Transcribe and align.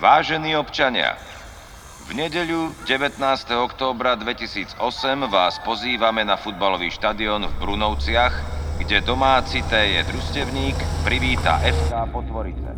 Vážení 0.00 0.56
občania, 0.56 1.12
v 2.08 2.16
nedeľu 2.16 2.72
19. 2.88 3.20
októbra 3.52 4.16
2008 4.16 4.80
vás 5.28 5.60
pozývame 5.60 6.24
na 6.24 6.40
futbalový 6.40 6.88
štadión 6.88 7.44
v 7.44 7.54
Brunovciach, 7.60 8.32
kde 8.80 9.04
domáci 9.04 9.60
TJ 9.60 10.08
Družstevník 10.08 11.04
privíta 11.04 11.60
FK 11.60 11.92
Potvorice. 12.16 12.72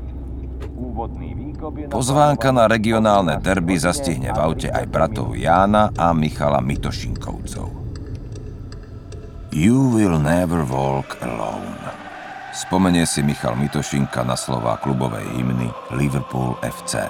Úvodný 0.74 1.30
výkop 1.38 1.72
je... 1.78 1.86
Pozvánka 1.94 2.50
na 2.50 2.66
regionálne 2.66 3.38
derby 3.38 3.78
zastihne 3.78 4.34
v 4.34 4.42
aute 4.42 4.68
aj 4.74 4.82
bratov 4.90 5.38
Jána 5.38 5.94
a 5.94 6.10
Michala 6.10 6.58
Mitošinkovcov. 6.58 7.70
You 9.54 9.94
will 9.94 10.18
never 10.18 10.66
walk 10.66 11.22
alone. 11.22 11.81
Spomenie 12.52 13.08
si 13.08 13.24
Michal 13.24 13.56
Mitošinka 13.56 14.20
na 14.28 14.36
slová 14.36 14.76
klubovej 14.76 15.24
hymny 15.24 15.72
Liverpool 15.96 16.52
FC. 16.60 17.08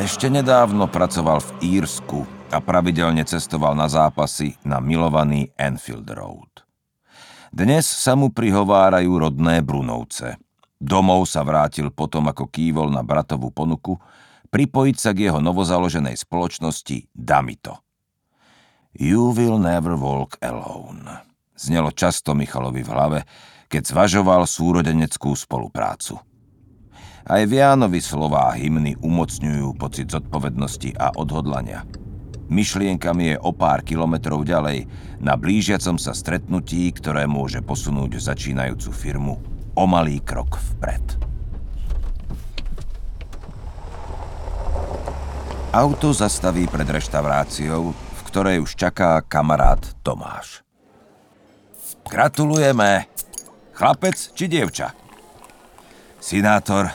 Ešte 0.00 0.32
nedávno 0.32 0.88
pracoval 0.88 1.44
v 1.44 1.76
Írsku 1.76 2.24
a 2.48 2.56
pravidelne 2.64 3.28
cestoval 3.28 3.76
na 3.76 3.92
zápasy 3.92 4.56
na 4.64 4.80
milovaný 4.80 5.52
Enfield 5.60 6.08
Road. 6.16 6.64
Dnes 7.52 7.84
sa 7.84 8.16
mu 8.16 8.32
prihovárajú 8.32 9.20
rodné 9.20 9.60
Brunovce. 9.60 10.40
Domov 10.80 11.28
sa 11.28 11.44
vrátil 11.44 11.92
potom, 11.92 12.24
ako 12.24 12.48
kývol 12.48 12.88
na 12.88 13.04
bratovú 13.04 13.52
ponuku, 13.52 14.00
pripojiť 14.48 14.96
sa 14.96 15.12
k 15.12 15.28
jeho 15.28 15.44
novozaloženej 15.44 16.16
spoločnosti 16.16 17.12
Damito. 17.12 17.84
You 18.96 19.36
will 19.36 19.60
never 19.60 19.92
walk 19.92 20.40
alone. 20.40 21.04
Znelo 21.52 21.92
často 21.92 22.32
Michalovi 22.32 22.80
v 22.80 22.92
hlave, 22.96 23.20
keď 23.66 23.82
zvažoval 23.90 24.46
súrodeneckú 24.46 25.34
spoluprácu. 25.34 26.18
Aj 27.26 27.42
v 27.42 27.58
slová 27.98 28.54
hymny 28.54 28.94
umocňujú 29.02 29.74
pocit 29.74 30.14
zodpovednosti 30.14 30.94
a 30.94 31.10
odhodlania. 31.18 31.82
Myšlienkami 32.46 33.34
je 33.34 33.36
o 33.42 33.50
pár 33.50 33.82
kilometrov 33.82 34.46
ďalej 34.46 34.86
na 35.18 35.34
blížiacom 35.34 35.98
sa 35.98 36.14
stretnutí, 36.14 36.94
ktoré 36.94 37.26
môže 37.26 37.58
posunúť 37.58 38.22
začínajúcu 38.22 38.90
firmu 38.94 39.34
o 39.74 39.84
malý 39.90 40.22
krok 40.22 40.54
vpred. 40.54 41.02
Auto 45.74 46.14
zastaví 46.14 46.70
pred 46.70 46.86
reštauráciou, 46.86 47.90
v 47.90 48.20
ktorej 48.30 48.62
už 48.62 48.78
čaká 48.78 49.18
kamarát 49.26 49.82
Tomáš. 50.06 50.62
Gratulujeme! 52.06 53.10
Chlapec 53.76 54.16
či 54.32 54.48
dievča? 54.48 54.96
Sinátor, 56.16 56.88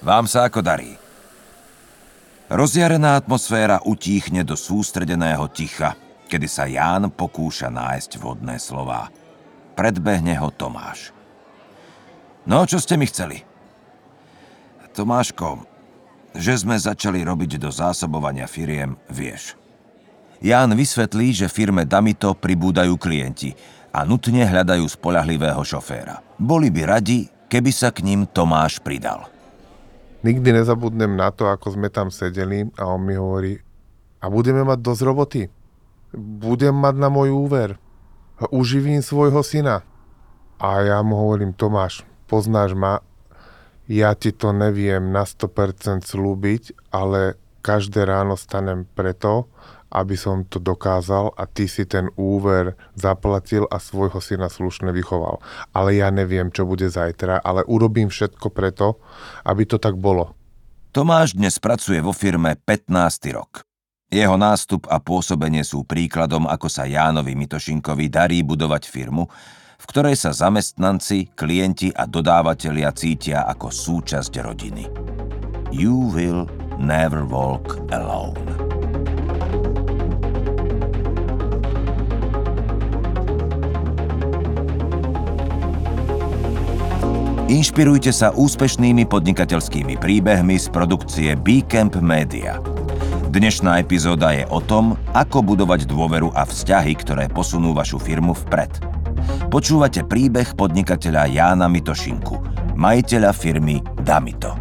vám 0.00 0.24
sa 0.24 0.48
ako 0.48 0.64
darí? 0.64 0.96
Rozjarená 2.48 3.20
atmosféra 3.20 3.84
utíchne 3.84 4.40
do 4.40 4.56
sústredeného 4.56 5.44
ticha, 5.52 6.00
kedy 6.32 6.48
sa 6.48 6.64
Ján 6.64 7.12
pokúša 7.12 7.68
nájsť 7.68 8.24
vodné 8.24 8.56
slová. 8.56 9.12
Predbehne 9.76 10.32
ho 10.40 10.48
Tomáš. 10.48 11.12
No, 12.48 12.64
čo 12.64 12.80
ste 12.80 12.96
mi 12.96 13.04
chceli? 13.04 13.44
Tomáško, 14.96 15.60
že 16.32 16.56
sme 16.56 16.80
začali 16.80 17.20
robiť 17.20 17.60
do 17.60 17.68
zásobovania 17.68 18.48
firiem, 18.48 18.96
vieš. 19.12 19.60
Ján 20.40 20.72
vysvetlí, 20.72 21.36
že 21.36 21.52
firme 21.52 21.84
Damito 21.84 22.32
pribúdajú 22.32 22.96
klienti 22.96 23.52
a 23.98 24.06
nutne 24.06 24.46
hľadajú 24.46 24.86
spolahlivého 24.86 25.58
šoféra. 25.66 26.22
Boli 26.38 26.70
by 26.70 26.86
radi, 26.86 27.26
keby 27.50 27.74
sa 27.74 27.90
k 27.90 28.06
ním 28.06 28.30
Tomáš 28.30 28.78
pridal. 28.78 29.26
Nikdy 30.22 30.54
nezabudnem 30.54 31.18
na 31.18 31.34
to, 31.34 31.50
ako 31.50 31.74
sme 31.74 31.90
tam 31.90 32.14
sedeli 32.14 32.70
a 32.78 32.86
on 32.86 33.02
mi 33.02 33.18
hovorí, 33.18 33.58
a 34.22 34.30
budeme 34.30 34.62
mať 34.62 34.78
dosť 34.78 35.02
roboty. 35.02 35.42
Budem 36.14 36.74
mať 36.74 36.94
na 36.94 37.10
môj 37.10 37.34
úver. 37.34 37.78
Uživím 38.54 39.02
svojho 39.02 39.42
syna. 39.42 39.82
A 40.62 40.82
ja 40.82 40.98
mu 41.02 41.18
hovorím, 41.18 41.54
Tomáš, 41.54 42.02
poznáš 42.30 42.74
ma, 42.78 43.02
ja 43.86 44.14
ti 44.14 44.34
to 44.34 44.50
neviem 44.54 45.10
na 45.10 45.22
100% 45.26 46.06
slúbiť, 46.06 46.90
ale 46.94 47.38
každé 47.62 48.06
ráno 48.06 48.34
stanem 48.34 48.86
preto, 48.94 49.46
aby 49.88 50.14
som 50.16 50.44
to 50.44 50.60
dokázal 50.60 51.32
a 51.36 51.48
ty 51.48 51.64
si 51.64 51.88
ten 51.88 52.12
úver 52.14 52.76
zaplatil 52.94 53.64
a 53.72 53.80
svojho 53.80 54.20
syna 54.20 54.52
slušne 54.52 54.92
vychoval. 54.92 55.40
Ale 55.72 55.96
ja 55.96 56.12
neviem, 56.12 56.52
čo 56.52 56.68
bude 56.68 56.88
zajtra, 56.88 57.40
ale 57.40 57.64
urobím 57.64 58.12
všetko 58.12 58.52
preto, 58.52 59.00
aby 59.48 59.64
to 59.64 59.80
tak 59.80 59.96
bolo. 59.96 60.36
Tomáš 60.92 61.36
dnes 61.36 61.60
pracuje 61.60 62.00
vo 62.00 62.16
firme 62.16 62.56
15. 62.56 63.36
rok. 63.36 63.64
Jeho 64.08 64.40
nástup 64.40 64.88
a 64.88 64.96
pôsobenie 65.04 65.60
sú 65.60 65.84
príkladom, 65.84 66.48
ako 66.48 66.72
sa 66.72 66.88
Jánovi 66.88 67.36
Mitošinkovi 67.36 68.08
darí 68.08 68.40
budovať 68.40 68.88
firmu, 68.88 69.28
v 69.78 69.84
ktorej 69.84 70.16
sa 70.16 70.32
zamestnanci, 70.32 71.36
klienti 71.36 71.92
a 71.92 72.08
dodávateľia 72.08 72.90
cítia 72.96 73.44
ako 73.44 73.68
súčasť 73.68 74.32
rodiny. 74.40 74.84
You 75.68 76.08
will 76.08 76.48
never 76.80 77.28
walk 77.28 77.76
alone. 77.92 78.67
Inšpirujte 87.48 88.12
sa 88.12 88.28
úspešnými 88.36 89.08
podnikateľskými 89.08 89.96
príbehmi 89.96 90.60
z 90.60 90.68
produkcie 90.68 91.32
Camp 91.64 91.96
Media. 91.96 92.60
Dnešná 93.32 93.80
epizóda 93.80 94.36
je 94.36 94.44
o 94.52 94.60
tom, 94.60 95.00
ako 95.16 95.56
budovať 95.56 95.88
dôveru 95.88 96.28
a 96.36 96.44
vzťahy, 96.44 96.92
ktoré 97.00 97.24
posunú 97.32 97.72
vašu 97.72 97.96
firmu 97.96 98.36
vpred. 98.36 98.68
Počúvate 99.48 100.04
príbeh 100.04 100.60
podnikateľa 100.60 101.24
Jána 101.32 101.72
Mitošinku, 101.72 102.36
majiteľa 102.76 103.32
firmy 103.32 103.80
Damito. 104.04 104.52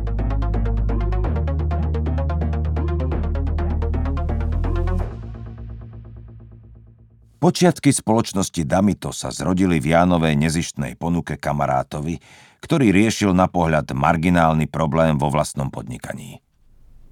Počiatky 7.37 7.93
spoločnosti 7.93 8.63
Damito 8.63 9.11
sa 9.13 9.29
zrodili 9.29 9.77
v 9.77 9.93
Jánovej 9.93 10.39
nezištnej 10.39 10.95
ponuke 10.95 11.35
kamarátovi, 11.37 12.17
ktorý 12.62 12.90
riešil 12.91 13.31
na 13.34 13.45
pohľad 13.45 13.94
marginálny 13.94 14.66
problém 14.68 15.16
vo 15.16 15.29
vlastnom 15.29 15.69
podnikaní. 15.69 16.41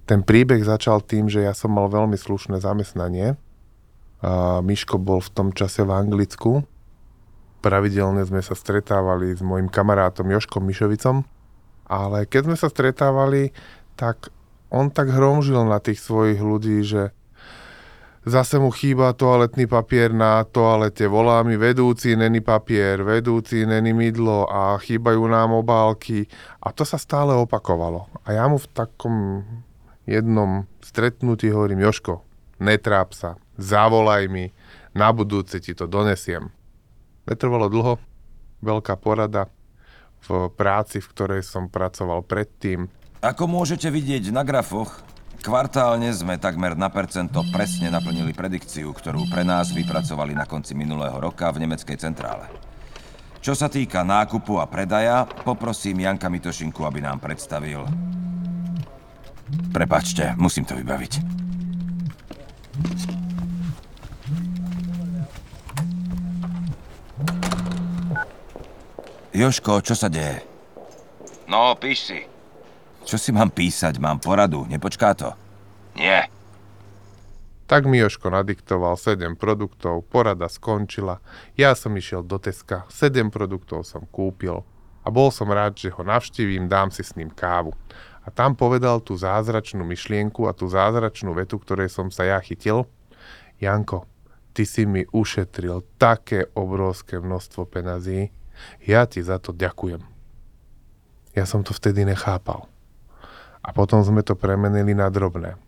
Ten 0.06 0.22
príbeh 0.22 0.62
začal 0.62 1.02
tým, 1.02 1.26
že 1.26 1.42
ja 1.42 1.50
som 1.50 1.74
mal 1.74 1.90
veľmi 1.90 2.14
slušné 2.14 2.62
zamestnanie. 2.62 3.34
A 4.22 4.62
Miško 4.62 5.02
bol 5.02 5.18
v 5.18 5.30
tom 5.34 5.48
čase 5.50 5.82
v 5.82 5.90
Anglicku. 5.90 6.62
Pravidelne 7.58 8.22
sme 8.22 8.38
sa 8.38 8.54
stretávali 8.54 9.34
s 9.34 9.42
mojim 9.42 9.66
kamarátom 9.66 10.30
Joškom 10.30 10.62
Mišovicom. 10.62 11.26
Ale 11.90 12.26
keď 12.26 12.50
sme 12.50 12.56
sa 12.58 12.70
stretávali, 12.70 13.50
tak 13.98 14.30
on 14.70 14.90
tak 14.94 15.10
hromžil 15.10 15.66
na 15.66 15.78
tých 15.82 15.98
svojich 16.02 16.38
ľudí, 16.38 16.82
že 16.86 17.10
Zase 18.26 18.58
mu 18.58 18.74
chýba 18.74 19.14
toaletný 19.14 19.70
papier 19.70 20.10
na 20.10 20.42
toalete. 20.42 21.06
Volá 21.06 21.46
mi 21.46 21.54
vedúci, 21.54 22.18
není 22.18 22.42
papier, 22.42 22.98
vedúci, 23.06 23.62
není 23.62 23.94
mydlo 23.94 24.50
a 24.50 24.74
chýbajú 24.82 25.30
nám 25.30 25.54
obálky. 25.54 26.26
A 26.58 26.74
to 26.74 26.82
sa 26.82 26.98
stále 26.98 27.38
opakovalo. 27.38 28.10
A 28.26 28.34
ja 28.34 28.50
mu 28.50 28.58
v 28.58 28.66
takom 28.74 29.46
jednom 30.10 30.66
stretnutí 30.82 31.54
hovorím, 31.54 31.86
Joško, 31.86 32.26
netráp 32.58 33.14
sa, 33.14 33.38
zavolaj 33.62 34.26
mi, 34.26 34.50
na 34.90 35.14
budúce 35.14 35.62
ti 35.62 35.70
to 35.70 35.86
donesiem. 35.86 36.50
Netrvalo 37.30 37.70
dlho, 37.70 37.94
veľká 38.58 38.98
porada 38.98 39.46
v 40.26 40.50
práci, 40.50 40.98
v 40.98 41.10
ktorej 41.14 41.42
som 41.46 41.70
pracoval 41.70 42.26
predtým. 42.26 42.90
Ako 43.22 43.46
môžete 43.46 43.86
vidieť 43.86 44.34
na 44.34 44.42
grafoch, 44.42 44.98
Kvartálne 45.46 46.10
sme 46.10 46.42
takmer 46.42 46.74
na 46.74 46.90
percento 46.90 47.38
presne 47.54 47.86
naplnili 47.86 48.34
predikciu, 48.34 48.90
ktorú 48.90 49.30
pre 49.30 49.46
nás 49.46 49.70
vypracovali 49.70 50.34
na 50.34 50.42
konci 50.42 50.74
minulého 50.74 51.14
roka 51.22 51.46
v 51.54 51.62
nemeckej 51.62 52.02
centrále. 52.02 52.50
Čo 53.38 53.54
sa 53.54 53.70
týka 53.70 54.02
nákupu 54.02 54.58
a 54.58 54.66
predaja, 54.66 55.22
poprosím 55.22 56.02
Janka 56.02 56.26
Mitošinku, 56.26 56.82
aby 56.82 56.98
nám 56.98 57.22
predstavil... 57.22 57.86
Prepačte, 59.70 60.34
musím 60.34 60.66
to 60.66 60.74
vybaviť. 60.74 61.12
Joško, 69.30 69.78
čo 69.86 69.94
sa 69.94 70.10
deje? 70.10 70.42
No, 71.46 71.78
píš 71.78 72.10
si. 72.10 72.35
Čo 73.06 73.16
si 73.16 73.30
mám 73.30 73.54
písať? 73.54 74.02
Mám 74.02 74.18
poradu. 74.18 74.66
Nepočká 74.66 75.14
to? 75.14 75.30
Nie. 75.94 76.26
Tak 77.66 77.86
mi 77.86 77.98
Joško 77.98 78.30
nadiktoval 78.30 78.98
7 78.98 79.34
produktov, 79.38 80.06
porada 80.06 80.46
skončila, 80.46 81.18
ja 81.58 81.74
som 81.74 81.94
išiel 81.98 82.22
do 82.22 82.38
Teska, 82.38 82.86
7 82.90 83.26
produktov 83.30 83.82
som 83.82 84.06
kúpil 84.06 84.62
a 85.02 85.08
bol 85.10 85.34
som 85.34 85.50
rád, 85.50 85.74
že 85.74 85.90
ho 85.90 86.02
navštívim, 86.06 86.70
dám 86.70 86.94
si 86.94 87.02
s 87.02 87.18
ním 87.18 87.30
kávu. 87.30 87.74
A 88.22 88.26
A 88.26 88.34
tam 88.34 88.58
povedal 88.58 88.98
tú 88.98 89.14
zázračnú 89.14 89.86
myšlienku 89.86 90.50
a 90.50 90.52
tú 90.52 90.66
zázračnú 90.66 91.30
vetu, 91.38 91.62
ktorej 91.62 91.94
som 91.94 92.10
sa 92.10 92.26
ja 92.26 92.42
chytil. 92.42 92.90
Janko, 93.62 94.02
ty 94.50 94.66
si 94.66 94.82
mi 94.82 95.06
ušetril 95.06 95.86
také 95.94 96.50
obrovské 96.58 97.22
množstvo 97.22 97.70
penazí, 97.70 98.34
ja 98.82 99.06
ti 99.06 99.22
za 99.22 99.38
to 99.38 99.54
ďakujem. 99.54 100.02
Ja 101.38 101.46
som 101.46 101.62
to 101.62 101.70
vtedy 101.70 102.02
nechápal. 102.02 102.66
A 103.66 103.74
potom 103.74 104.06
sme 104.06 104.22
to 104.22 104.38
premenili 104.38 104.94
na 104.94 105.10
drobné. 105.10 105.58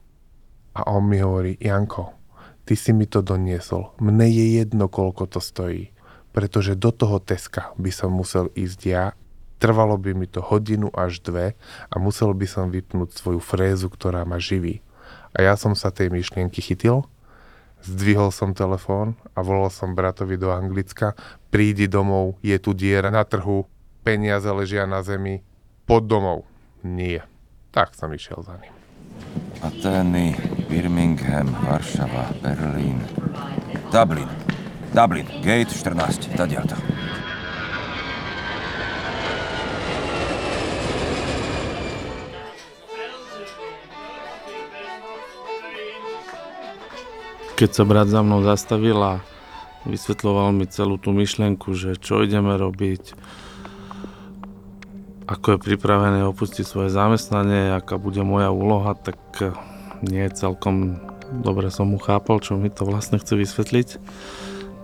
A 0.79 0.87
on 0.87 1.11
mi 1.11 1.19
hovorí, 1.19 1.59
Janko, 1.59 2.15
ty 2.63 2.79
si 2.79 2.95
mi 2.95 3.11
to 3.11 3.19
doniesol. 3.27 3.99
Mne 3.99 4.31
je 4.31 4.63
jedno, 4.63 4.87
koľko 4.87 5.27
to 5.27 5.43
stojí. 5.43 5.91
Pretože 6.31 6.79
do 6.79 6.95
toho 6.95 7.19
Teska 7.19 7.75
by 7.75 7.91
som 7.91 8.15
musel 8.15 8.55
ísť 8.55 8.81
ja 8.87 9.19
Trvalo 9.59 9.99
by 9.99 10.15
mi 10.15 10.31
to 10.31 10.39
hodinu 10.39 10.87
až 10.95 11.19
dve 11.19 11.59
a 11.91 11.95
musel 11.99 12.31
by 12.31 12.47
som 12.47 12.71
vypnúť 12.71 13.19
svoju 13.19 13.43
frézu, 13.43 13.91
ktorá 13.91 14.23
ma 14.23 14.39
živí. 14.39 14.87
A 15.35 15.43
ja 15.43 15.59
som 15.59 15.75
sa 15.75 15.91
tej 15.91 16.15
myšlienky 16.15 16.63
chytil, 16.63 17.11
zdvihol 17.83 18.31
som 18.31 18.55
telefón 18.55 19.19
a 19.35 19.43
volal 19.43 19.75
som 19.75 19.99
bratovi 19.99 20.39
do 20.39 20.55
Anglicka, 20.55 21.19
prídi 21.51 21.91
domov, 21.91 22.39
je 22.39 22.55
tu 22.63 22.71
diera 22.71 23.11
na 23.11 23.27
trhu, 23.27 23.67
peniaze 24.07 24.47
ležia 24.47 24.87
na 24.87 25.03
zemi, 25.03 25.43
pod 25.91 26.07
domov. 26.07 26.47
Nie. 26.87 27.27
Tak 27.71 27.95
som 27.95 28.09
išiel 28.13 28.41
za 28.43 28.57
ním. 28.57 28.73
Atény, 29.61 30.39
Birmingham, 30.71 31.51
Varšava, 31.67 32.31
Berlín, 32.41 33.03
Dublin. 33.93 34.29
Dublin, 34.95 35.27
gate 35.45 35.69
14, 35.69 36.33
tadiaľto. 36.33 36.79
Keď 47.59 47.71
sa 47.75 47.83
brat 47.83 48.07
za 48.07 48.23
mnou 48.23 48.47
zastavil 48.47 48.97
a 49.03 49.19
vysvetloval 49.83 50.55
mi 50.55 50.71
celú 50.71 50.95
tú 50.95 51.11
myšlienku, 51.11 51.75
že 51.75 51.99
čo 51.99 52.23
ideme 52.23 52.55
robiť, 52.55 53.19
ako 55.29 55.55
je 55.55 55.59
pripravené 55.61 56.25
opustiť 56.25 56.65
svoje 56.65 56.89
zamestnanie, 56.89 57.77
aká 57.77 58.01
bude 58.01 58.25
moja 58.25 58.49
úloha, 58.49 58.97
tak 58.97 59.21
eh, 59.45 59.53
nie 60.01 60.25
celkom 60.33 60.97
dobre 61.29 61.69
som 61.69 61.93
mu 61.93 62.01
chápal, 62.01 62.41
čo 62.41 62.57
mi 62.57 62.73
to 62.73 62.89
vlastne 62.89 63.21
chce 63.21 63.37
vysvetliť. 63.37 63.89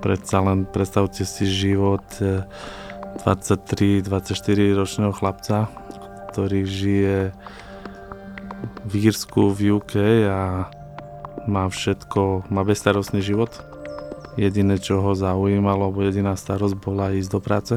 Predsa 0.05 0.37
len 0.45 0.69
predstavte 0.69 1.25
si 1.25 1.49
život 1.49 2.05
23-24 2.21 4.05
eh, 4.05 4.77
ročného 4.77 5.17
chlapca, 5.17 5.73
ktorý 6.29 6.69
žije 6.69 7.33
v 8.85 8.93
Írsku, 9.09 9.49
v 9.49 9.81
UK 9.81 10.29
a 10.29 10.69
má 11.49 11.65
všetko, 11.69 12.53
má 12.53 12.65
bezstarostný 12.69 13.25
život. 13.25 13.53
Jediné, 14.37 14.77
čo 14.77 15.01
ho 15.01 15.17
zaujímalo, 15.17 15.89
alebo 15.89 16.05
jediná 16.05 16.35
starosť 16.37 16.77
bola 16.77 17.15
ísť 17.15 17.31
do 17.31 17.41
práce, 17.41 17.75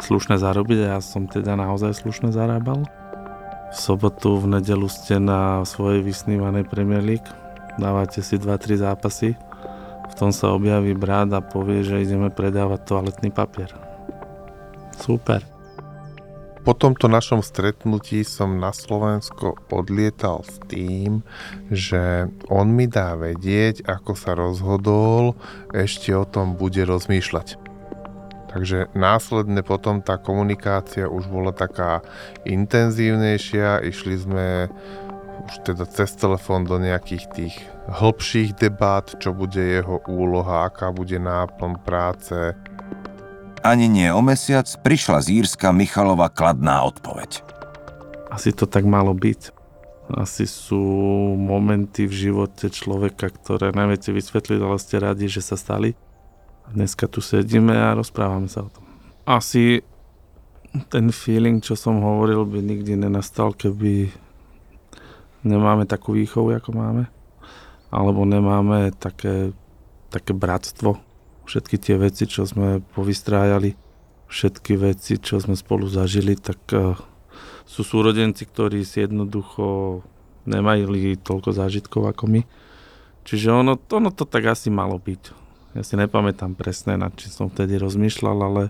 slušne 0.00 0.40
zarobiť 0.40 0.78
a 0.86 0.96
ja 0.96 1.00
som 1.02 1.28
teda 1.28 1.58
naozaj 1.58 1.92
slušne 1.98 2.32
zarábal. 2.32 2.86
V 3.72 3.76
sobotu, 3.76 4.36
v 4.36 4.60
nedelu 4.60 4.88
ste 4.88 5.16
na 5.16 5.64
svojej 5.64 6.04
vysnívanej 6.04 6.68
Premier 6.68 7.00
League, 7.00 7.28
dávate 7.80 8.20
si 8.20 8.36
2-3 8.36 8.84
zápasy, 8.84 9.32
v 10.12 10.14
tom 10.14 10.28
sa 10.28 10.52
objaví 10.52 10.92
brat 10.92 11.32
a 11.32 11.40
povie, 11.40 11.80
že 11.80 12.04
ideme 12.04 12.28
predávať 12.28 12.84
toaletný 12.84 13.32
papier. 13.32 13.72
Super. 15.00 15.40
Po 16.62 16.78
tomto 16.78 17.10
našom 17.10 17.42
stretnutí 17.42 18.22
som 18.22 18.62
na 18.62 18.70
Slovensko 18.70 19.58
odlietal 19.66 20.46
s 20.46 20.62
tým, 20.70 21.26
že 21.74 22.30
on 22.46 22.70
mi 22.70 22.86
dá 22.86 23.18
vedieť, 23.18 23.82
ako 23.82 24.12
sa 24.14 24.38
rozhodol, 24.38 25.34
ešte 25.74 26.14
o 26.14 26.22
tom 26.22 26.54
bude 26.54 26.86
rozmýšľať. 26.86 27.71
Takže 28.52 28.92
následne 28.92 29.64
potom 29.64 30.04
tá 30.04 30.20
komunikácia 30.20 31.08
už 31.08 31.24
bola 31.32 31.56
taká 31.56 32.04
intenzívnejšia, 32.44 33.80
išli 33.80 34.14
sme 34.20 34.46
už 35.48 35.72
teda 35.72 35.88
cez 35.88 36.12
telefón 36.14 36.68
do 36.68 36.76
nejakých 36.76 37.24
tých 37.32 37.54
hĺbších 37.88 38.60
debát, 38.60 39.08
čo 39.18 39.32
bude 39.32 39.58
jeho 39.58 40.04
úloha, 40.06 40.68
aká 40.68 40.92
bude 40.92 41.16
náplň 41.16 41.72
práce, 41.82 42.54
ani 43.62 43.86
nie 43.86 44.10
o 44.10 44.18
mesiac 44.18 44.66
prišla 44.82 45.22
z 45.22 45.46
Írska 45.46 45.70
Michalova 45.70 46.26
kladná 46.26 46.82
odpoveď. 46.82 47.46
Asi 48.26 48.50
to 48.50 48.66
tak 48.66 48.82
malo 48.82 49.14
byť. 49.14 49.54
Asi 50.18 50.50
sú 50.50 50.82
momenty 51.38 52.10
v 52.10 52.14
živote 52.26 52.74
človeka, 52.74 53.30
ktoré 53.30 53.70
neviete 53.70 54.10
vysvetliť, 54.10 54.58
ale 54.58 54.82
ste 54.82 54.98
radi, 54.98 55.30
že 55.30 55.46
sa 55.46 55.54
stali. 55.54 55.94
Dneska 56.72 57.04
tu 57.04 57.20
sedíme 57.20 57.76
a 57.76 57.92
rozprávame 57.92 58.48
sa 58.48 58.64
o 58.64 58.70
tom. 58.72 58.84
Asi 59.28 59.84
ten 60.88 61.12
feeling, 61.12 61.60
čo 61.60 61.76
som 61.76 62.00
hovoril, 62.00 62.48
by 62.48 62.64
nikdy 62.64 62.96
nenastal, 62.96 63.52
keby 63.52 64.08
nemáme 65.44 65.84
takú 65.84 66.16
výchovu, 66.16 66.56
ako 66.56 66.72
máme. 66.72 67.04
Alebo 67.92 68.24
nemáme 68.24 68.88
také, 68.96 69.52
také 70.08 70.32
bratstvo, 70.32 70.96
všetky 71.44 71.76
tie 71.76 72.00
veci, 72.00 72.24
čo 72.24 72.48
sme 72.48 72.80
povystrájali, 72.96 73.76
všetky 74.32 74.72
veci, 74.80 75.20
čo 75.20 75.36
sme 75.36 75.52
spolu 75.52 75.84
zažili, 75.92 76.40
tak 76.40 76.56
uh, 76.72 76.96
sú 77.68 77.84
súrodenci, 77.84 78.48
ktorí 78.48 78.80
si 78.88 79.04
jednoducho 79.04 80.00
nemajú 80.48 80.88
toľko 81.20 81.52
zážitkov 81.52 82.08
ako 82.08 82.24
my. 82.32 82.40
Čiže 83.28 83.52
ono, 83.52 83.76
ono 83.76 84.10
to 84.10 84.24
tak 84.24 84.48
asi 84.48 84.72
malo 84.72 84.98
byť. 84.98 85.22
Ja 85.72 85.82
si 85.84 85.96
nepamätám 85.96 86.52
presne, 86.52 87.00
nad 87.00 87.16
čím 87.16 87.32
som 87.32 87.46
vtedy 87.48 87.80
rozmýšľal, 87.80 88.38
ale 88.44 88.62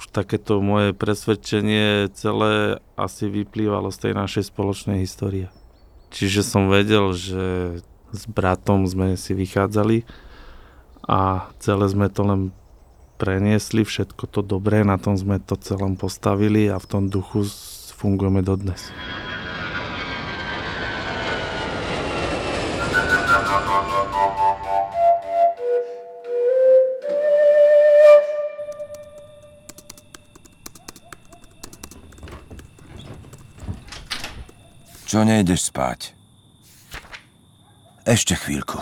už 0.00 0.10
takéto 0.10 0.58
moje 0.58 0.90
presvedčenie 0.96 2.10
celé 2.16 2.82
asi 2.98 3.30
vyplývalo 3.30 3.94
z 3.94 4.08
tej 4.08 4.12
našej 4.18 4.50
spoločnej 4.50 5.04
histórie. 5.04 5.52
Čiže 6.10 6.42
som 6.42 6.66
vedel, 6.66 7.14
že 7.14 7.44
s 8.10 8.22
bratom 8.26 8.90
sme 8.90 9.14
si 9.14 9.38
vychádzali, 9.38 10.02
a 11.10 11.50
celé 11.58 11.90
sme 11.90 12.06
to 12.12 12.22
len 12.22 12.40
preniesli, 13.18 13.84
všetko 13.84 14.30
to 14.30 14.40
dobré, 14.46 14.86
na 14.86 14.96
tom 14.96 15.16
sme 15.16 15.40
to 15.40 15.56
celom 15.58 15.96
postavili 15.96 16.68
a 16.70 16.78
v 16.78 16.86
tom 16.86 17.04
duchu 17.10 17.44
fungujeme 17.98 18.40
dodnes. 18.40 18.94
Čo 35.10 35.26
nejdeš 35.26 35.74
spať? 35.74 36.14
Ešte 38.06 38.38
chvíľku. 38.38 38.78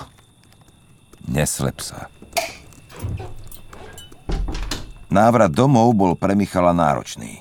Neslep 1.25 1.80
sa. 1.80 2.12
Návrat 5.08 5.49
domov 5.49 5.97
bol 5.97 6.12
pre 6.20 6.37
Michala 6.37 6.76
náročný. 6.76 7.40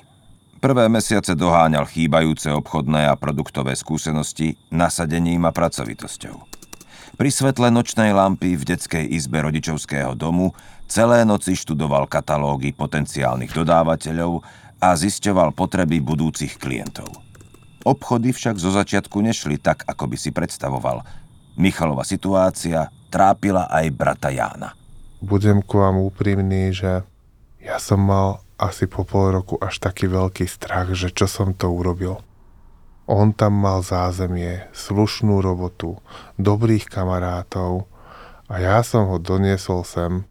Prvé 0.64 0.88
mesiace 0.88 1.36
doháňal 1.36 1.84
chýbajúce 1.84 2.48
obchodné 2.48 3.12
a 3.12 3.20
produktové 3.20 3.76
skúsenosti 3.76 4.56
nasadením 4.72 5.44
a 5.44 5.52
pracovitosťou. 5.52 6.48
Pri 7.20 7.28
svetle 7.28 7.68
nočnej 7.68 8.16
lampy 8.16 8.56
v 8.56 8.72
detskej 8.72 9.04
izbe 9.04 9.44
rodičovského 9.44 10.16
domu 10.16 10.56
celé 10.88 11.28
noci 11.28 11.60
študoval 11.60 12.08
katalógy 12.08 12.72
potenciálnych 12.72 13.52
dodávateľov 13.52 14.40
a 14.80 14.96
zisťoval 14.96 15.52
potreby 15.52 16.00
budúcich 16.00 16.56
klientov. 16.56 17.27
Obchody 17.86 18.34
však 18.34 18.58
zo 18.58 18.74
začiatku 18.74 19.22
nešli 19.22 19.58
tak, 19.58 19.86
ako 19.86 20.10
by 20.10 20.16
si 20.18 20.34
predstavoval. 20.34 21.06
Michalova 21.58 22.02
situácia 22.02 22.90
trápila 23.10 23.66
aj 23.70 23.86
brata 23.94 24.30
Jána. 24.30 24.74
Budem 25.18 25.62
ku 25.62 25.82
vám 25.82 25.98
úprimný, 25.98 26.70
že 26.70 27.02
ja 27.58 27.76
som 27.82 27.98
mal 27.98 28.46
asi 28.58 28.86
po 28.86 29.02
pol 29.02 29.34
roku 29.34 29.58
až 29.58 29.82
taký 29.82 30.06
veľký 30.10 30.46
strach, 30.46 30.90
že 30.94 31.10
čo 31.10 31.26
som 31.30 31.54
to 31.54 31.70
urobil. 31.70 32.22
On 33.08 33.32
tam 33.32 33.56
mal 33.56 33.80
zázemie, 33.80 34.68
slušnú 34.76 35.40
robotu, 35.40 35.96
dobrých 36.36 36.92
kamarátov 36.92 37.88
a 38.46 38.60
ja 38.60 38.84
som 38.84 39.08
ho 39.08 39.16
doniesol 39.16 39.80
sem. 39.82 40.28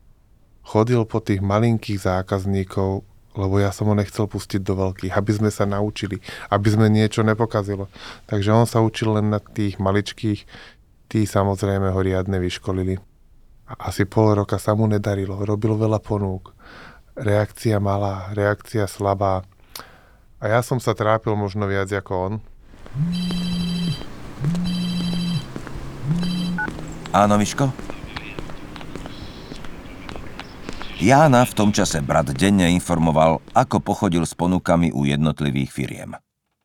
Chodil 0.62 1.02
po 1.08 1.24
tých 1.24 1.42
malinkých 1.42 2.04
zákazníkov, 2.06 3.02
lebo 3.38 3.62
ja 3.62 3.70
som 3.70 3.88
ho 3.88 3.96
nechcel 3.96 4.26
pustiť 4.26 4.66
do 4.66 4.74
veľkých, 4.74 5.14
aby 5.14 5.32
sme 5.32 5.50
sa 5.54 5.70
naučili, 5.70 6.18
aby 6.50 6.68
sme 6.68 6.90
niečo 6.90 7.22
nepokazilo. 7.22 7.88
Takže 8.26 8.50
on 8.52 8.66
sa 8.66 8.82
učil 8.82 9.16
len 9.16 9.30
na 9.30 9.38
tých 9.38 9.78
maličkých, 9.78 10.44
Tí 11.08 11.24
samozrejme 11.24 11.88
ho 11.96 12.00
riadne 12.04 12.36
vyškolili. 12.36 13.00
A 13.72 13.92
asi 13.92 14.04
pol 14.04 14.36
roka 14.36 14.60
sa 14.60 14.76
mu 14.76 14.92
nedarilo. 14.92 15.40
Robil 15.40 15.80
veľa 15.80 16.04
ponúk. 16.04 16.52
Reakcia 17.16 17.80
malá, 17.80 18.28
reakcia 18.36 18.92
slabá. 18.92 19.48
A 20.44 20.46
ja 20.52 20.60
som 20.60 20.84
sa 20.84 20.92
trápil 20.92 21.34
možno 21.40 21.64
viac 21.64 21.88
ako 21.96 22.14
on. 22.14 22.34
Áno, 27.16 27.40
Miško? 27.40 27.72
Jána 30.98 31.46
v 31.46 31.54
tom 31.54 31.70
čase 31.70 32.02
brat 32.02 32.34
denne 32.34 32.74
informoval, 32.74 33.38
ako 33.54 33.86
pochodil 33.86 34.26
s 34.26 34.34
ponukami 34.34 34.90
u 34.90 35.06
jednotlivých 35.06 35.70
firiem. 35.70 36.18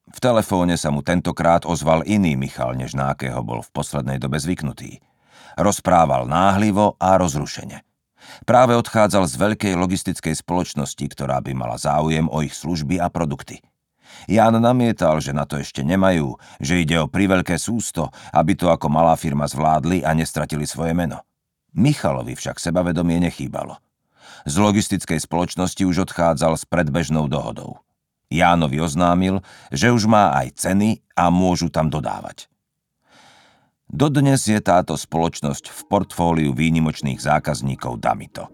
V 0.08 0.18
telefóne 0.24 0.80
sa 0.80 0.88
mu 0.88 1.04
tentokrát 1.04 1.68
ozval 1.68 2.00
iný 2.08 2.32
Michal, 2.40 2.72
než 2.72 2.96
na 2.96 3.12
akého 3.12 3.44
bol 3.44 3.60
v 3.60 3.68
poslednej 3.76 4.16
dobe 4.16 4.40
zvyknutý. 4.40 5.04
Rozprával 5.60 6.24
náhlivo 6.24 6.96
a 6.96 7.20
rozrušene. 7.20 7.84
Práve 8.48 8.72
odchádzal 8.72 9.28
z 9.28 9.36
veľkej 9.36 9.74
logistickej 9.76 10.32
spoločnosti, 10.40 11.04
ktorá 11.12 11.44
by 11.44 11.52
mala 11.52 11.76
záujem 11.76 12.24
o 12.24 12.40
ich 12.40 12.56
služby 12.56 13.04
a 13.04 13.12
produkty. 13.12 13.60
Ján 14.32 14.56
namietal, 14.56 15.20
že 15.20 15.36
na 15.36 15.44
to 15.44 15.60
ešte 15.60 15.84
nemajú, 15.84 16.40
že 16.56 16.80
ide 16.80 16.96
o 17.04 17.10
priveľké 17.10 17.60
sústo, 17.60 18.08
aby 18.32 18.56
to 18.56 18.72
ako 18.72 18.88
malá 18.88 19.12
firma 19.12 19.44
zvládli 19.44 20.08
a 20.08 20.16
nestratili 20.16 20.64
svoje 20.64 20.96
meno. 20.96 21.20
Michalovi 21.76 22.32
však 22.32 22.56
sebavedomie 22.56 23.20
nechýbalo. 23.28 23.76
Z 24.42 24.54
logistickej 24.58 25.22
spoločnosti 25.22 25.82
už 25.86 26.10
odchádzal 26.10 26.58
s 26.58 26.64
predbežnou 26.66 27.30
dohodou. 27.30 27.78
Jánovi 28.32 28.80
oznámil, 28.80 29.44
že 29.68 29.92
už 29.92 30.08
má 30.08 30.32
aj 30.32 30.56
ceny 30.56 31.04
a 31.12 31.28
môžu 31.28 31.68
tam 31.68 31.92
dodávať. 31.92 32.48
Dodnes 33.92 34.48
je 34.48 34.56
táto 34.56 34.96
spoločnosť 34.96 35.68
v 35.68 35.80
portfóliu 35.84 36.56
výnimočných 36.56 37.20
zákazníkov 37.20 38.00
Damito. 38.00 38.48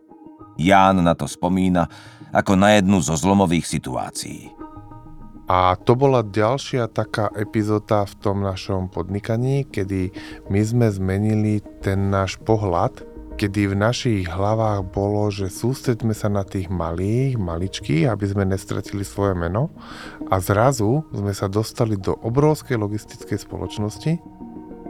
Ján 0.58 0.98
na 0.98 1.14
to 1.14 1.30
spomína 1.30 1.86
ako 2.34 2.58
na 2.58 2.74
jednu 2.74 2.98
zo 2.98 3.14
zlomových 3.14 3.62
situácií. 3.62 4.50
A 5.48 5.78
to 5.80 5.96
bola 5.96 6.20
ďalšia 6.20 6.92
taká 6.92 7.32
epizóda 7.32 8.04
v 8.04 8.14
tom 8.20 8.44
našom 8.44 8.92
podnikaní, 8.92 9.64
kedy 9.64 10.12
my 10.52 10.60
sme 10.60 10.92
zmenili 10.92 11.64
ten 11.80 12.12
náš 12.12 12.36
pohľad 12.42 13.00
kedy 13.38 13.70
v 13.70 13.78
našich 13.78 14.26
hlavách 14.26 14.90
bolo, 14.90 15.30
že 15.30 15.46
sústreďme 15.46 16.10
sa 16.10 16.26
na 16.26 16.42
tých 16.42 16.66
malých, 16.66 17.38
maličkých, 17.38 18.10
aby 18.10 18.24
sme 18.26 18.42
nestratili 18.50 19.06
svoje 19.06 19.38
meno 19.38 19.70
a 20.26 20.42
zrazu 20.42 21.06
sme 21.14 21.30
sa 21.30 21.46
dostali 21.46 21.94
do 21.94 22.18
obrovskej 22.18 22.74
logistickej 22.74 23.38
spoločnosti, 23.38 24.18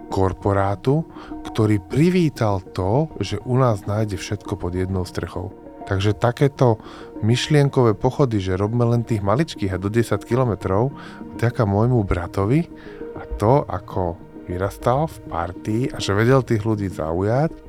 korporátu, 0.08 1.04
ktorý 1.44 1.76
privítal 1.92 2.64
to, 2.72 3.12
že 3.20 3.36
u 3.44 3.60
nás 3.60 3.84
nájde 3.84 4.16
všetko 4.16 4.56
pod 4.56 4.72
jednou 4.72 5.04
strechou. 5.04 5.52
Takže 5.84 6.16
takéto 6.16 6.80
myšlienkové 7.20 7.92
pochody, 8.00 8.40
že 8.40 8.56
robíme 8.56 8.88
len 8.88 9.04
tých 9.04 9.20
maličkých 9.20 9.76
a 9.76 9.80
do 9.80 9.92
10 9.92 10.24
kilometrov, 10.24 10.96
vďaka 11.36 11.68
môjmu 11.68 12.00
bratovi 12.00 12.64
a 13.12 13.28
to, 13.36 13.68
ako 13.68 14.16
vyrastal 14.48 15.04
v 15.04 15.16
partii 15.28 15.82
a 15.92 16.00
že 16.00 16.16
vedel 16.16 16.40
tých 16.40 16.64
ľudí 16.64 16.88
zaujať, 16.88 17.67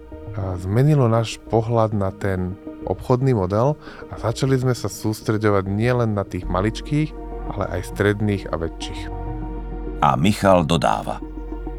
zmenilo 0.60 1.10
náš 1.10 1.41
pohľad 1.50 1.96
na 1.96 2.13
ten 2.13 2.55
obchodný 2.88 3.36
model 3.36 3.75
a 4.10 4.15
začali 4.17 4.55
sme 4.55 4.74
sa 4.74 4.88
sústreďovať 4.88 5.65
nielen 5.67 6.15
na 6.15 6.24
tých 6.24 6.48
maličkých, 6.48 7.12
ale 7.55 7.65
aj 7.79 7.81
stredných 7.96 8.43
a 8.50 8.55
väčších. 8.55 9.01
A 10.00 10.15
Michal 10.15 10.63
dodáva. 10.63 11.19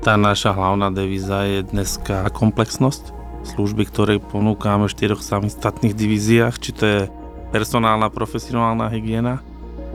Tá 0.01 0.17
naša 0.17 0.57
hlavná 0.57 0.93
devíza 0.93 1.45
je 1.45 1.65
dneska 1.65 2.29
komplexnosť. 2.33 3.17
Služby, 3.41 3.89
ktoré 3.89 4.21
ponúkame 4.21 4.85
v 4.85 4.93
štyroch 4.93 5.25
samostatných 5.25 5.97
divíziách, 5.97 6.57
či 6.61 6.71
to 6.77 6.85
je 6.85 7.01
personálna 7.53 8.13
profesionálna 8.13 8.93
hygiena, 8.93 9.41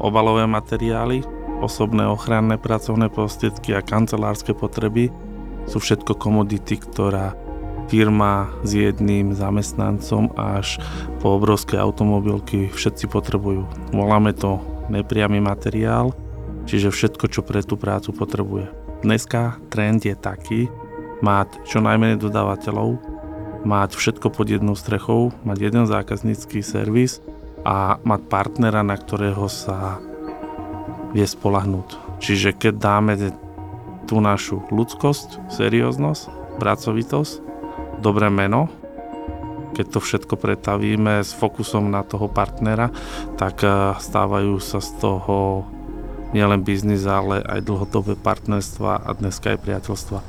obalové 0.01 0.50
materiály, 0.50 1.22
osobné 1.62 2.05
ochranné 2.10 2.57
pracovné 2.57 3.13
prostriedky 3.13 3.77
a 3.77 3.86
kancelárske 3.86 4.57
potreby 4.57 5.13
sú 5.69 5.81
všetko 5.81 6.17
komodity, 6.17 6.77
ktorá 6.81 7.38
firma 7.87 8.49
s 8.65 8.73
jedným 8.73 9.37
zamestnancom 9.37 10.33
až 10.37 10.81
po 11.21 11.37
obrovské 11.37 11.77
automobilky 11.77 12.69
všetci 12.73 13.05
potrebujú. 13.09 13.65
Voláme 13.93 14.33
to 14.33 14.61
nepriamy 14.89 15.41
materiál, 15.41 16.13
čiže 16.65 16.93
všetko, 16.93 17.25
čo 17.29 17.41
pre 17.45 17.61
tú 17.61 17.77
prácu 17.77 18.13
potrebuje. 18.13 18.69
Dneska 19.05 19.61
trend 19.69 20.01
je 20.01 20.17
taký, 20.17 20.65
mať 21.21 21.61
čo 21.65 21.81
najmenej 21.81 22.17
dodávateľov, 22.17 22.97
mať 23.65 23.97
všetko 23.97 24.27
pod 24.33 24.47
jednou 24.49 24.77
strechou, 24.77 25.33
mať 25.45 25.57
jeden 25.61 25.85
zákaznícky 25.85 26.61
servis 26.61 27.21
a 27.65 27.97
mať 28.01 28.21
partnera, 28.29 28.85
na 28.85 28.93
ktorého 28.93 29.49
sa 29.49 29.97
vie 31.13 31.25
spolahnúť. 31.25 32.21
Čiže 32.21 32.53
keď 32.53 32.73
dáme 32.77 33.13
tú 34.05 34.21
našu 34.21 34.61
ľudskosť, 34.69 35.49
serióznosť, 35.49 36.29
pracovitosť 36.61 37.54
dobré 37.99 38.31
meno, 38.31 38.71
keď 39.75 39.85
to 39.91 39.99
všetko 39.99 40.39
pretavíme 40.39 41.19
s 41.19 41.35
fokusom 41.35 41.91
na 41.91 42.01
toho 42.07 42.31
partnera, 42.31 42.89
tak 43.35 43.61
eh, 43.67 43.95
stávajú 43.99 44.57
sa 44.63 44.79
z 44.79 44.89
toho 45.03 45.67
nielen 46.31 46.63
biznis, 46.63 47.07
ale 47.07 47.43
aj 47.43 47.63
dlhodobé 47.63 48.19
partnerstva 48.19 49.07
a 49.07 49.09
dneska 49.15 49.55
aj 49.55 49.59
priateľstva. 49.63 50.19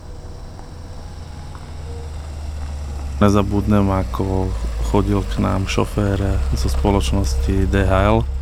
Nezabudnem, 3.16 3.88
ako 3.88 4.52
chodil 4.92 5.24
k 5.24 5.40
nám 5.40 5.66
šofér 5.66 6.20
zo 6.52 6.68
spoločnosti 6.68 7.64
DHL 7.72 8.35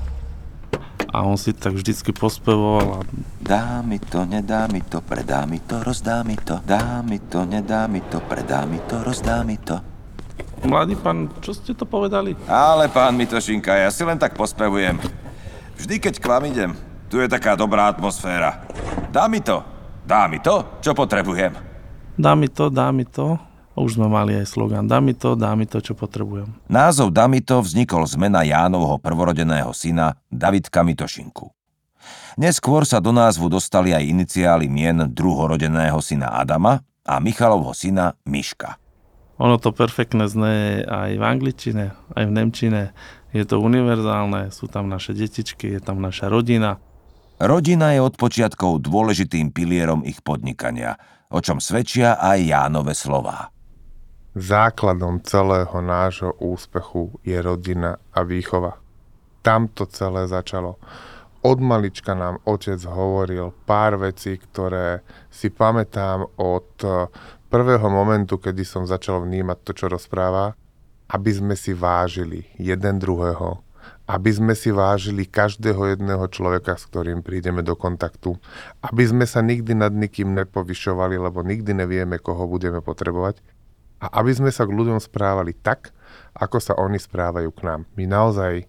a 1.14 1.23
on 1.23 1.38
si 1.38 1.54
tak 1.54 1.78
vždycky 1.78 2.11
pospevoval 2.11 2.99
a 2.99 3.00
Dá 3.38 3.78
mi 3.87 4.02
to, 4.02 4.26
nedá 4.26 4.66
mi 4.66 4.83
to, 4.83 4.99
predá 4.99 5.47
mi 5.47 5.62
to, 5.62 5.78
rozdá 5.87 6.26
mi 6.26 6.35
to. 6.35 6.59
Dá 6.66 7.06
mi 7.06 7.23
to, 7.23 7.47
nedá 7.47 7.87
mi 7.87 8.02
to, 8.02 8.18
predá 8.18 8.66
mi 8.66 8.83
to, 8.83 8.99
rozdá 9.06 9.47
mi 9.47 9.54
to. 9.54 9.78
Mladý 10.66 10.99
pán, 10.99 11.30
čo 11.38 11.54
ste 11.54 11.76
to 11.76 11.87
povedali? 11.87 12.35
Ale 12.50 12.90
pán 12.90 13.14
Mitošinka, 13.14 13.78
ja 13.78 13.92
si 13.94 14.02
len 14.02 14.18
tak 14.18 14.35
pospevujem. 14.35 14.99
Vždy, 15.78 16.02
keď 16.02 16.14
k 16.18 16.26
vám 16.26 16.44
idem, 16.50 16.71
tu 17.06 17.23
je 17.23 17.30
taká 17.30 17.54
dobrá 17.54 17.87
atmosféra. 17.92 18.66
Dá 19.14 19.30
mi 19.30 19.38
to, 19.38 19.62
dá 20.02 20.26
mi 20.26 20.42
to, 20.42 20.80
čo 20.83 20.97
potrebujem. 20.97 21.54
Dá 22.18 22.35
mi 22.35 22.50
to, 22.50 22.73
dá 22.73 22.90
mi 22.90 23.06
to. 23.06 23.38
Už 23.75 23.99
sme 23.99 24.07
mali 24.07 24.38
aj 24.38 24.54
slogan 24.54 24.87
Dá 24.87 25.02
mi 25.02 25.19
to, 25.19 25.35
dá 25.35 25.50
mi 25.59 25.66
to, 25.66 25.83
čo 25.83 25.99
potrebujem. 25.99 26.47
Názov 26.71 27.11
Damito 27.11 27.59
vznikol 27.59 28.07
z 28.07 28.14
mena 28.14 28.47
Jánovho 28.47 29.02
prvorodeného 29.02 29.75
syna 29.75 30.14
Davidka 30.31 30.87
Mitošinku. 30.87 31.50
Neskôr 32.35 32.83
sa 32.83 32.99
do 32.99 33.14
názvu 33.14 33.47
dostali 33.47 33.95
aj 33.95 34.02
iniciály 34.07 34.66
mien 34.66 35.07
druhorodeného 35.11 35.99
syna 36.02 36.35
Adama 36.35 36.83
a 37.07 37.19
Michalovho 37.23 37.71
syna 37.75 38.19
Miška. 38.26 38.78
Ono 39.43 39.59
to 39.59 39.75
perfektne 39.75 40.31
znie 40.31 40.87
aj 40.87 41.19
v 41.19 41.23
angličtine, 41.23 41.85
aj 42.14 42.25
v 42.26 42.33
nemčine. 42.35 42.83
Je 43.35 43.43
to 43.43 43.59
univerzálne, 43.59 44.54
sú 44.54 44.71
tam 44.71 44.87
naše 44.87 45.11
detičky, 45.11 45.75
je 45.75 45.81
tam 45.83 45.99
naša 45.99 46.31
rodina. 46.31 46.78
Rodina 47.43 47.90
je 47.90 48.00
od 48.02 48.14
počiatkov 48.14 48.78
dôležitým 48.87 49.50
pilierom 49.50 50.07
ich 50.07 50.23
podnikania, 50.23 50.95
o 51.35 51.43
čom 51.43 51.59
svedčia 51.59 52.14
aj 52.14 52.47
Jánové 52.47 52.95
slová. 52.95 53.54
Základom 54.35 55.23
celého 55.23 55.79
nášho 55.79 56.35
úspechu 56.43 57.14
je 57.23 57.38
rodina 57.38 58.03
a 58.11 58.26
výchova. 58.26 58.83
Tam 59.47 59.71
to 59.71 59.87
celé 59.87 60.26
začalo. 60.26 60.75
Od 61.47 61.59
malička 61.62 62.19
nám 62.19 62.43
otec 62.43 62.83
hovoril 62.83 63.55
pár 63.62 63.95
vecí, 63.95 64.35
ktoré 64.35 65.07
si 65.31 65.55
pamätám 65.55 66.26
od 66.35 66.67
eh, 66.83 67.07
prvého 67.47 67.87
momentu, 67.87 68.43
kedy 68.43 68.67
som 68.67 68.91
začal 68.91 69.23
vnímať 69.23 69.59
to, 69.62 69.71
čo 69.71 69.87
rozpráva, 69.87 70.59
aby 71.14 71.31
sme 71.31 71.55
si 71.55 71.71
vážili 71.71 72.50
jeden 72.59 72.99
druhého, 72.99 73.62
aby 74.11 74.35
sme 74.35 74.59
si 74.59 74.75
vážili 74.75 75.31
každého 75.31 75.95
jedného 75.95 76.26
človeka, 76.26 76.75
s 76.75 76.91
ktorým 76.91 77.23
prídeme 77.23 77.62
do 77.62 77.79
kontaktu, 77.79 78.35
aby 78.83 79.05
sme 79.07 79.31
sa 79.31 79.47
nikdy 79.47 79.79
nad 79.79 79.95
nikým 79.95 80.35
nepovyšovali, 80.43 81.23
lebo 81.23 81.47
nikdy 81.47 81.71
nevieme, 81.71 82.19
koho 82.19 82.50
budeme 82.50 82.83
potrebovať 82.83 83.54
a 84.03 84.21
aby 84.21 84.33
sme 84.35 84.51
sa 84.51 84.67
k 84.67 84.75
ľuďom 84.75 84.99
správali 84.99 85.55
tak, 85.55 85.95
ako 86.35 86.59
sa 86.59 86.75
oni 86.79 86.99
správajú 86.99 87.51
k 87.55 87.61
nám. 87.67 87.81
My 87.95 88.05
naozaj 88.11 88.67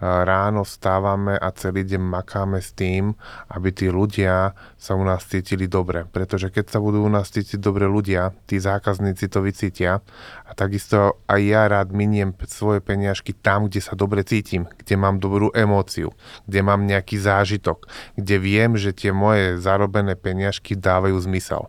ráno 0.00 0.62
vstávame 0.62 1.34
a 1.34 1.50
celý 1.50 1.82
deň 1.82 1.98
makáme 1.98 2.62
s 2.62 2.70
tým, 2.70 3.18
aby 3.50 3.74
tí 3.74 3.90
ľudia 3.90 4.54
sa 4.78 4.94
u 4.94 5.02
nás 5.02 5.26
cítili 5.26 5.66
dobre. 5.66 6.06
Pretože 6.06 6.54
keď 6.54 6.70
sa 6.70 6.78
budú 6.78 7.02
u 7.02 7.10
nás 7.10 7.26
cítiť 7.34 7.58
dobre 7.58 7.90
ľudia, 7.90 8.30
tí 8.46 8.62
zákazníci 8.62 9.26
to 9.26 9.42
vycítia 9.42 9.98
a 10.46 10.50
takisto 10.54 11.18
aj 11.26 11.40
ja 11.42 11.66
rád 11.66 11.90
miniem 11.90 12.30
svoje 12.46 12.78
peniažky 12.78 13.34
tam, 13.34 13.66
kde 13.66 13.82
sa 13.82 13.98
dobre 13.98 14.22
cítim, 14.22 14.70
kde 14.78 14.94
mám 14.94 15.18
dobrú 15.18 15.50
emóciu, 15.50 16.14
kde 16.46 16.60
mám 16.62 16.86
nejaký 16.86 17.18
zážitok, 17.18 17.90
kde 18.14 18.38
viem, 18.38 18.78
že 18.78 18.94
tie 18.94 19.10
moje 19.10 19.58
zarobené 19.58 20.14
peniažky 20.14 20.78
dávajú 20.78 21.18
zmysel. 21.26 21.66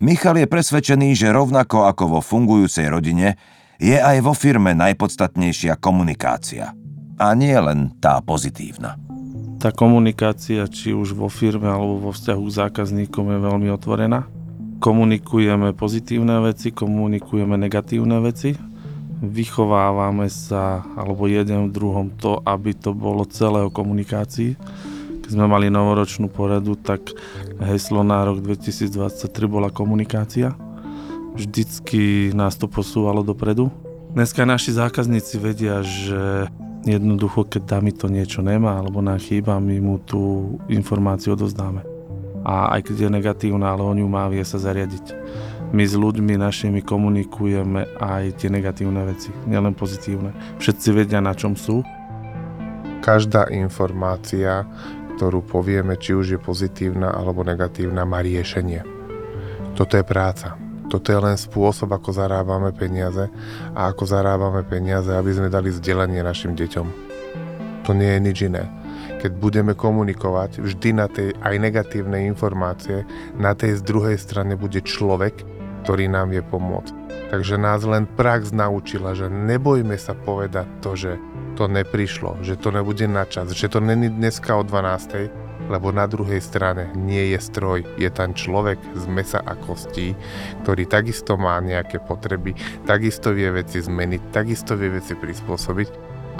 Michal 0.00 0.40
je 0.40 0.48
presvedčený, 0.48 1.12
že 1.12 1.28
rovnako 1.28 1.84
ako 1.84 2.18
vo 2.18 2.20
fungujúcej 2.24 2.88
rodine, 2.88 3.36
je 3.76 3.96
aj 3.96 4.24
vo 4.24 4.32
firme 4.32 4.72
najpodstatnejšia 4.72 5.76
komunikácia– 5.76 6.72
a 7.20 7.36
nie 7.36 7.52
len 7.52 7.92
tá 8.00 8.24
pozitívna. 8.24 8.96
Tá 9.60 9.68
komunikácia, 9.68 10.64
či 10.64 10.96
už 10.96 11.12
vo 11.12 11.28
firme 11.28 11.68
alebo 11.68 12.08
vo 12.08 12.10
vzťahu 12.16 12.42
k 12.48 12.56
zákazníkom 12.64 13.28
je 13.28 13.38
veľmi 13.44 13.68
otvorená. 13.76 14.24
Komunikujeme 14.80 15.76
pozitívne 15.76 16.40
veci, 16.40 16.72
komunikujeme 16.72 17.60
negatívne 17.60 18.24
veci. 18.24 18.56
Vychovávame 19.20 20.32
sa, 20.32 20.80
alebo 20.96 21.28
jeden 21.28 21.68
v 21.68 21.74
druhom 21.76 22.08
to, 22.16 22.40
aby 22.40 22.72
to 22.72 22.96
bolo 22.96 23.28
celé 23.28 23.60
o 23.60 23.68
komunikácii. 23.68 24.56
Keď 25.30 25.38
sme 25.38 25.46
mali 25.46 25.70
novoročnú 25.70 26.26
poradu, 26.26 26.74
tak 26.74 27.14
heslo 27.62 28.02
na 28.02 28.26
rok 28.26 28.42
2023 28.42 29.30
bola 29.46 29.70
komunikácia. 29.70 30.58
Vždycky 31.38 32.34
nás 32.34 32.58
to 32.58 32.66
posúvalo 32.66 33.22
dopredu. 33.22 33.70
Dneska 34.10 34.42
naši 34.42 34.74
zákazníci 34.74 35.38
vedia, 35.38 35.86
že 35.86 36.50
Jednoducho, 36.82 37.44
keď 37.44 37.76
dámy 37.76 37.92
to 37.92 38.08
niečo 38.08 38.40
nemá 38.40 38.80
alebo 38.80 39.04
nám 39.04 39.20
chýba, 39.20 39.60
my 39.60 39.78
mu 39.78 40.00
tú 40.00 40.56
informáciu 40.66 41.36
odozdáme. 41.36 41.84
A 42.40 42.72
aj 42.74 42.88
keď 42.88 42.96
je 43.06 43.14
negatívna, 43.20 43.70
ale 43.70 43.84
on 43.84 44.00
ju 44.00 44.08
má, 44.08 44.26
vie 44.32 44.40
sa 44.42 44.56
zariadiť. 44.56 45.12
My 45.76 45.84
s 45.84 45.92
ľuďmi 45.92 46.40
našimi 46.40 46.80
komunikujeme 46.80 47.84
aj 48.00 48.40
tie 48.40 48.48
negatívne 48.48 49.04
veci, 49.06 49.30
nielen 49.44 49.76
pozitívne. 49.76 50.32
Všetci 50.56 50.88
vedia, 50.90 51.20
na 51.20 51.36
čom 51.36 51.52
sú. 51.52 51.84
Každá 53.04 53.52
informácia, 53.52 54.64
ktorú 55.20 55.44
povieme, 55.44 56.00
či 56.00 56.16
už 56.16 56.26
je 56.32 56.40
pozitívna 56.40 57.12
alebo 57.12 57.44
negatívna, 57.44 58.08
má 58.08 58.24
riešenie. 58.24 58.80
Toto 59.76 60.00
je 60.00 60.00
práca. 60.00 60.56
Toto 60.88 61.12
je 61.12 61.20
len 61.20 61.36
spôsob, 61.36 61.92
ako 61.92 62.08
zarábame 62.08 62.72
peniaze 62.72 63.28
a 63.76 63.92
ako 63.92 64.08
zarábame 64.08 64.64
peniaze, 64.64 65.12
aby 65.12 65.28
sme 65.36 65.52
dali 65.52 65.68
vzdelanie 65.68 66.24
našim 66.24 66.56
deťom. 66.56 66.86
To 67.84 67.92
nie 67.92 68.16
je 68.16 68.20
nič 68.24 68.38
iné. 68.48 68.64
Keď 69.20 69.36
budeme 69.36 69.76
komunikovať 69.76 70.64
vždy 70.64 70.90
na 70.96 71.04
tej 71.04 71.36
aj 71.44 71.54
negatívnej 71.68 72.24
informácie, 72.24 73.04
na 73.36 73.52
tej 73.52 73.76
z 73.76 73.84
druhej 73.84 74.16
strane 74.16 74.56
bude 74.56 74.80
človek, 74.80 75.44
ktorý 75.84 76.08
nám 76.08 76.32
vie 76.32 76.40
pomôcť. 76.40 76.96
Takže 77.28 77.60
nás 77.60 77.84
len 77.84 78.08
prax 78.08 78.56
naučila, 78.56 79.12
že 79.12 79.28
nebojme 79.28 80.00
sa 80.00 80.16
povedať 80.16 80.64
to, 80.80 80.96
že 80.96 81.20
to 81.60 81.68
neprišlo, 81.68 82.40
že 82.40 82.56
to 82.56 82.72
nebude 82.72 83.04
na 83.04 83.28
čas, 83.28 83.52
že 83.52 83.68
to 83.68 83.84
není 83.84 84.08
dneska 84.08 84.56
o 84.56 84.64
12 84.64 85.50
lebo 85.70 85.94
na 85.94 86.10
druhej 86.10 86.42
strane 86.42 86.90
nie 86.98 87.30
je 87.30 87.38
stroj, 87.38 87.86
je 87.94 88.10
tam 88.10 88.34
človek 88.34 88.80
z 88.98 89.04
mesa 89.06 89.38
a 89.38 89.54
kostí, 89.54 90.18
ktorý 90.66 90.82
takisto 90.90 91.38
má 91.38 91.62
nejaké 91.62 92.02
potreby, 92.02 92.58
takisto 92.90 93.30
vie 93.30 93.46
veci 93.54 93.78
zmeniť, 93.78 94.34
takisto 94.34 94.74
vie 94.74 94.98
veci 94.98 95.14
prispôsobiť 95.14 95.88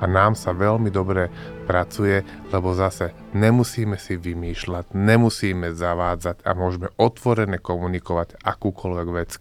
a 0.03 0.11
nám 0.11 0.35
sa 0.35 0.51
veľmi 0.51 0.91
dobre 0.91 1.31
pracuje, 1.63 2.27
lebo 2.51 2.75
zase 2.75 3.15
nemusíme 3.39 3.95
si 4.03 4.19
vymýšľať, 4.19 4.99
nemusíme 4.99 5.71
zavádzať 5.79 6.43
a 6.43 6.51
môžeme 6.59 6.91
otvorene 6.99 7.63
komunikovať 7.63 8.35
akúkoľvek 8.43 9.09
vec. 9.15 9.39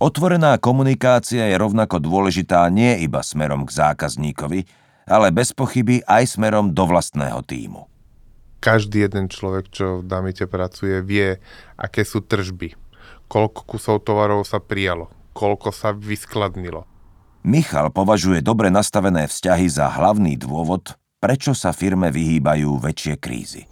Otvorená 0.00 0.56
komunikácia 0.56 1.44
je 1.50 1.60
rovnako 1.60 2.00
dôležitá 2.00 2.64
nie 2.72 3.04
iba 3.04 3.20
smerom 3.20 3.68
k 3.68 3.74
zákazníkovi, 3.84 4.79
ale 5.10 5.34
bez 5.34 5.50
pochyby 5.50 6.06
aj 6.06 6.38
smerom 6.38 6.70
do 6.70 6.86
vlastného 6.86 7.42
týmu 7.42 7.90
každý 8.60 9.08
jeden 9.08 9.32
človek, 9.32 9.72
čo 9.72 10.04
v 10.04 10.06
Damite 10.06 10.44
pracuje, 10.44 11.00
vie, 11.00 11.40
aké 11.80 12.04
sú 12.04 12.20
tržby, 12.20 12.76
koľko 13.26 13.64
kusov 13.64 14.04
tovarov 14.04 14.44
sa 14.44 14.60
prijalo, 14.60 15.08
koľko 15.32 15.72
sa 15.72 15.96
vyskladnilo. 15.96 16.84
Michal 17.40 17.88
považuje 17.88 18.44
dobre 18.44 18.68
nastavené 18.68 19.24
vzťahy 19.24 19.66
za 19.72 19.88
hlavný 19.88 20.36
dôvod, 20.36 20.92
prečo 21.24 21.56
sa 21.56 21.72
firme 21.72 22.12
vyhýbajú 22.12 22.76
väčšie 22.76 23.16
krízy. 23.16 23.64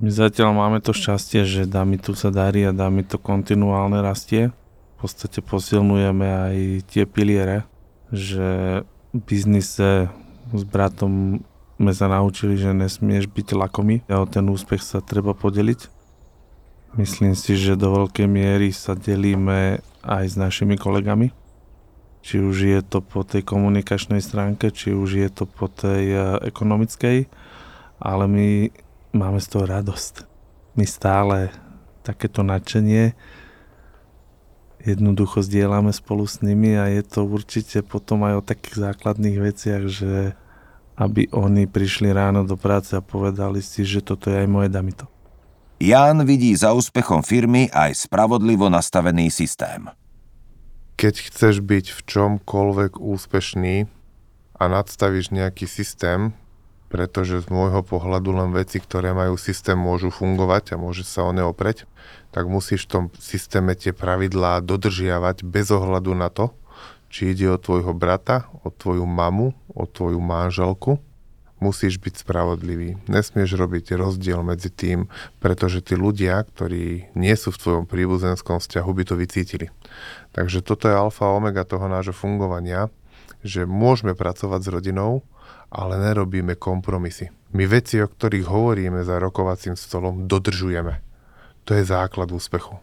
My 0.00 0.08
zatiaľ 0.10 0.56
máme 0.56 0.80
to 0.80 0.96
šťastie, 0.96 1.44
že 1.44 1.70
Damitu 1.70 2.16
sa 2.16 2.32
darí 2.32 2.64
a 2.64 2.74
Damitu 2.74 3.20
kontinuálne 3.20 4.00
rastie. 4.00 4.50
V 4.98 5.06
podstate 5.06 5.44
posilnujeme 5.44 6.26
aj 6.26 6.56
tie 6.88 7.04
piliere, 7.04 7.68
že 8.08 8.82
v 9.12 9.18
biznise 9.20 10.08
s 10.52 10.62
bratom 10.66 11.40
sme 11.74 11.92
sa 11.92 12.06
naučili, 12.06 12.54
že 12.54 12.70
nesmieš 12.70 13.26
byť 13.26 13.56
lakomý 13.56 14.04
a 14.06 14.22
o 14.22 14.26
ten 14.28 14.46
úspech 14.46 14.82
sa 14.82 15.02
treba 15.02 15.34
podeliť. 15.34 15.90
Myslím 16.94 17.34
si, 17.34 17.58
že 17.58 17.74
do 17.74 17.90
veľkej 17.90 18.30
miery 18.30 18.70
sa 18.70 18.94
delíme 18.94 19.82
aj 20.06 20.24
s 20.30 20.36
našimi 20.38 20.78
kolegami. 20.78 21.34
Či 22.24 22.40
už 22.40 22.56
je 22.70 22.80
to 22.80 23.02
po 23.02 23.26
tej 23.26 23.42
komunikačnej 23.42 24.22
stránke, 24.22 24.70
či 24.70 24.94
už 24.94 25.10
je 25.18 25.28
to 25.28 25.44
po 25.44 25.68
tej 25.68 26.14
e, 26.14 26.20
ekonomickej, 26.48 27.28
ale 28.00 28.24
my 28.30 28.48
máme 29.12 29.42
z 29.42 29.48
toho 29.50 29.68
radosť. 29.68 30.24
My 30.78 30.88
stále 30.88 31.52
takéto 32.00 32.40
nadšenie 32.46 33.12
jednoducho 34.84 35.40
zdieľame 35.40 35.90
spolu 35.90 36.28
s 36.28 36.44
nimi 36.44 36.76
a 36.76 36.92
je 36.92 37.02
to 37.02 37.24
určite 37.24 37.80
potom 37.88 38.22
aj 38.28 38.34
o 38.38 38.46
takých 38.46 38.92
základných 38.92 39.38
veciach, 39.40 39.82
že 39.88 40.36
aby 40.94 41.26
oni 41.34 41.66
prišli 41.66 42.14
ráno 42.14 42.46
do 42.46 42.54
práce 42.54 42.94
a 42.94 43.02
povedali 43.02 43.58
si, 43.58 43.82
že 43.82 44.04
toto 44.04 44.30
je 44.30 44.46
aj 44.46 44.48
moje 44.48 44.70
damito. 44.70 45.10
Ján 45.82 46.22
vidí 46.22 46.54
za 46.54 46.70
úspechom 46.70 47.26
firmy 47.26 47.66
aj 47.74 48.06
spravodlivo 48.06 48.70
nastavený 48.70 49.26
systém. 49.26 49.90
Keď 50.94 51.14
chceš 51.26 51.58
byť 51.58 51.90
v 51.90 52.00
čomkoľvek 52.06 53.02
úspešný 53.02 53.90
a 54.54 54.64
nadstavíš 54.70 55.34
nejaký 55.34 55.66
systém, 55.66 56.30
pretože 56.94 57.42
z 57.42 57.50
môjho 57.50 57.82
pohľadu 57.82 58.30
len 58.30 58.54
veci, 58.54 58.78
ktoré 58.78 59.10
majú 59.10 59.34
systém, 59.34 59.74
môžu 59.74 60.14
fungovať 60.14 60.78
a 60.78 60.80
môže 60.80 61.02
sa 61.02 61.26
o 61.26 61.34
ne 61.34 61.42
opreť, 61.42 61.90
tak 62.30 62.46
musíš 62.46 62.86
v 62.86 62.90
tom 62.94 63.04
systéme 63.18 63.74
tie 63.74 63.90
pravidlá 63.90 64.62
dodržiavať 64.62 65.42
bez 65.42 65.74
ohľadu 65.74 66.14
na 66.14 66.30
to, 66.30 66.54
či 67.10 67.34
ide 67.34 67.50
o 67.50 67.58
tvojho 67.58 67.90
brata, 67.98 68.46
o 68.62 68.70
tvoju 68.70 69.02
mamu, 69.10 69.58
o 69.74 69.90
tvoju 69.90 70.22
manželku, 70.22 71.02
musíš 71.58 71.98
byť 71.98 72.22
spravodlivý. 72.22 72.94
Nesmieš 73.10 73.58
robiť 73.58 73.98
rozdiel 73.98 74.46
medzi 74.46 74.70
tým, 74.70 75.10
pretože 75.42 75.82
tí 75.82 75.98
ľudia, 75.98 76.46
ktorí 76.46 77.10
nie 77.18 77.34
sú 77.34 77.50
v 77.50 77.58
tvojom 77.58 77.84
príbuzenskom 77.90 78.62
vzťahu, 78.62 78.90
by 78.94 79.02
to 79.02 79.14
vycítili. 79.18 79.66
Takže 80.30 80.62
toto 80.62 80.86
je 80.86 80.94
alfa 80.94 81.26
a 81.26 81.34
omega 81.34 81.66
toho 81.66 81.90
nášho 81.90 82.14
fungovania, 82.14 82.86
že 83.42 83.66
môžeme 83.66 84.14
pracovať 84.14 84.60
s 84.62 84.70
rodinou, 84.70 85.26
ale 85.74 85.98
nerobíme 85.98 86.54
kompromisy. 86.54 87.34
My 87.54 87.66
veci, 87.66 87.98
o 87.98 88.06
ktorých 88.06 88.46
hovoríme 88.46 89.02
za 89.02 89.18
rokovacím 89.18 89.74
stolom, 89.74 90.30
dodržujeme. 90.30 91.02
To 91.66 91.74
je 91.74 91.82
základ 91.82 92.30
úspechu. 92.30 92.78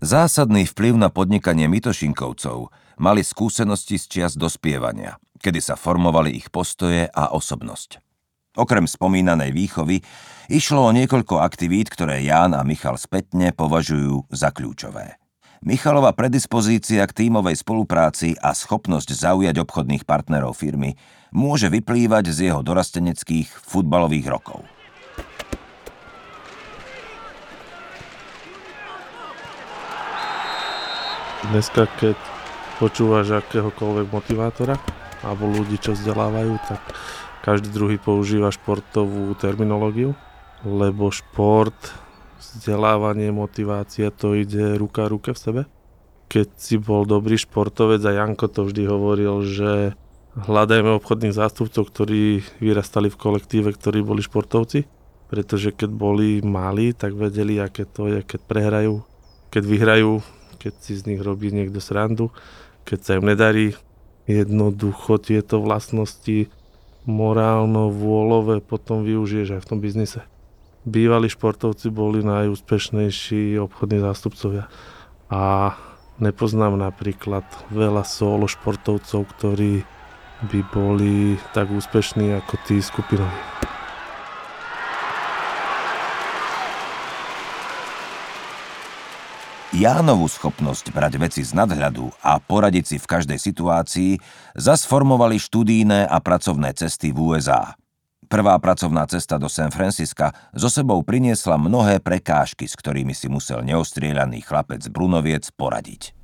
Zásadný 0.00 0.64
vplyv 0.64 0.96
na 0.96 1.12
podnikanie 1.12 1.68
Mitošinkovcov 1.68 2.72
mali 2.96 3.20
skúsenosti 3.20 4.00
z 4.00 4.04
čias 4.08 4.32
dospievania, 4.32 5.20
kedy 5.44 5.60
sa 5.60 5.76
formovali 5.76 6.32
ich 6.32 6.48
postoje 6.48 7.04
a 7.08 7.32
osobnosť. 7.36 8.00
Okrem 8.56 8.88
spomínanej 8.88 9.52
výchovy 9.52 10.00
išlo 10.48 10.88
o 10.88 10.94
niekoľko 10.96 11.44
aktivít, 11.44 11.92
ktoré 11.92 12.24
Ján 12.24 12.56
a 12.56 12.64
Michal 12.64 12.96
spätne 12.96 13.52
považujú 13.52 14.26
za 14.32 14.50
kľúčové. 14.50 15.19
Michalova 15.60 16.16
predispozícia 16.16 17.04
k 17.04 17.12
tímovej 17.12 17.60
spolupráci 17.60 18.32
a 18.40 18.56
schopnosť 18.56 19.12
zaujať 19.12 19.60
obchodných 19.60 20.08
partnerov 20.08 20.56
firmy 20.56 20.96
môže 21.36 21.68
vyplývať 21.68 22.32
z 22.32 22.48
jeho 22.48 22.64
dorasteneckých 22.64 23.44
futbalových 23.68 24.32
rokov. 24.32 24.64
Dneska, 31.52 31.92
keď 32.00 32.16
počúvaš 32.80 33.44
akéhokoľvek 33.44 34.08
motivátora 34.08 34.80
alebo 35.20 35.44
ľudí, 35.44 35.76
čo 35.76 35.92
vzdelávajú, 35.92 36.56
tak 36.72 36.80
každý 37.44 37.68
druhý 37.68 38.00
používa 38.00 38.48
športovú 38.48 39.36
terminológiu, 39.36 40.16
lebo 40.64 41.12
šport, 41.12 41.76
vzdelávanie, 42.40 43.30
motivácia, 43.30 44.08
to 44.08 44.34
ide 44.34 44.80
ruka 44.80 45.06
ruke 45.06 45.36
v 45.36 45.38
sebe. 45.38 45.62
Keď 46.32 46.48
si 46.56 46.76
bol 46.80 47.04
dobrý 47.04 47.36
športovec 47.36 48.00
a 48.06 48.16
Janko 48.16 48.48
to 48.48 48.64
vždy 48.64 48.88
hovoril, 48.88 49.44
že 49.44 49.94
hľadajme 50.38 50.96
obchodných 50.98 51.34
zástupcov, 51.34 51.90
ktorí 51.90 52.40
vyrastali 52.62 53.10
v 53.10 53.20
kolektíve, 53.20 53.74
ktorí 53.74 54.00
boli 54.00 54.22
športovci, 54.22 54.86
pretože 55.26 55.74
keď 55.74 55.90
boli 55.90 56.38
malí, 56.42 56.94
tak 56.94 57.18
vedeli, 57.18 57.58
aké 57.58 57.86
to 57.86 58.10
je, 58.10 58.18
keď 58.22 58.40
prehrajú, 58.46 59.02
keď 59.50 59.62
vyhrajú, 59.66 60.12
keď 60.62 60.72
si 60.78 60.92
z 60.98 61.06
nich 61.10 61.20
robí 61.22 61.50
niekto 61.50 61.82
srandu, 61.82 62.30
keď 62.86 62.98
sa 63.02 63.12
im 63.18 63.26
nedarí. 63.26 63.74
Jednoducho 64.30 65.18
tieto 65.18 65.58
vlastnosti 65.58 66.46
morálno-vôľové 67.08 68.62
potom 68.62 69.02
využiješ 69.02 69.58
aj 69.58 69.60
v 69.66 69.68
tom 69.68 69.78
biznise 69.82 70.22
bývalí 70.84 71.28
športovci 71.28 71.92
boli 71.92 72.24
najúspešnejší 72.24 73.60
obchodní 73.60 74.00
zástupcovia. 74.00 74.64
A 75.30 75.74
nepoznám 76.18 76.76
napríklad 76.80 77.44
veľa 77.70 78.04
solo 78.04 78.48
športovcov, 78.48 79.28
ktorí 79.36 79.84
by 80.48 80.60
boli 80.72 81.36
tak 81.52 81.68
úspešní 81.68 82.32
ako 82.40 82.54
tí 82.64 82.80
skupinoví. 82.80 83.40
Jánovu 89.70 90.26
schopnosť 90.26 90.90
brať 90.90 91.14
veci 91.22 91.46
z 91.46 91.54
nadhľadu 91.54 92.10
a 92.26 92.42
poradiť 92.42 92.84
si 92.90 92.96
v 92.98 93.06
každej 93.06 93.38
situácii 93.38 94.10
zasformovali 94.58 95.38
študijné 95.38 96.10
a 96.10 96.18
pracovné 96.18 96.74
cesty 96.74 97.14
v 97.14 97.38
USA– 97.38 97.70
Prvá 98.30 98.54
pracovná 98.62 99.10
cesta 99.10 99.42
do 99.42 99.50
San 99.50 99.74
Francisca 99.74 100.30
so 100.54 100.70
sebou 100.70 101.02
priniesla 101.02 101.58
mnohé 101.58 101.98
prekážky, 101.98 102.70
s 102.70 102.78
ktorými 102.78 103.10
si 103.10 103.26
musel 103.26 103.66
neostrieľaný 103.66 104.46
chlapec 104.46 104.86
Brunoviec 104.86 105.50
poradiť. 105.58 106.14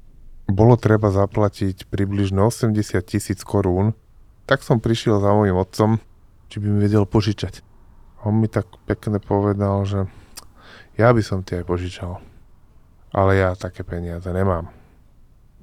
Bolo 0.46 0.78
treba 0.78 1.10
zaplatiť 1.10 1.90
približne 1.90 2.38
80 2.46 2.78
tisíc 3.02 3.42
korún, 3.42 3.98
tak 4.46 4.62
som 4.62 4.78
prišiel 4.78 5.18
za 5.18 5.34
mojim 5.34 5.58
otcom, 5.58 5.98
či 6.46 6.62
by 6.62 6.66
mi 6.70 6.78
vedel 6.86 7.02
požičať. 7.02 7.66
On 8.22 8.38
mi 8.38 8.46
tak 8.46 8.70
pekne 8.86 9.18
povedal, 9.18 9.82
že 9.82 10.06
ja 10.94 11.10
by 11.10 11.20
som 11.26 11.42
ti 11.42 11.58
aj 11.58 11.66
požičal 11.66 12.22
ale 13.16 13.40
ja 13.40 13.56
také 13.56 13.80
peniaze 13.80 14.28
nemám. 14.28 14.68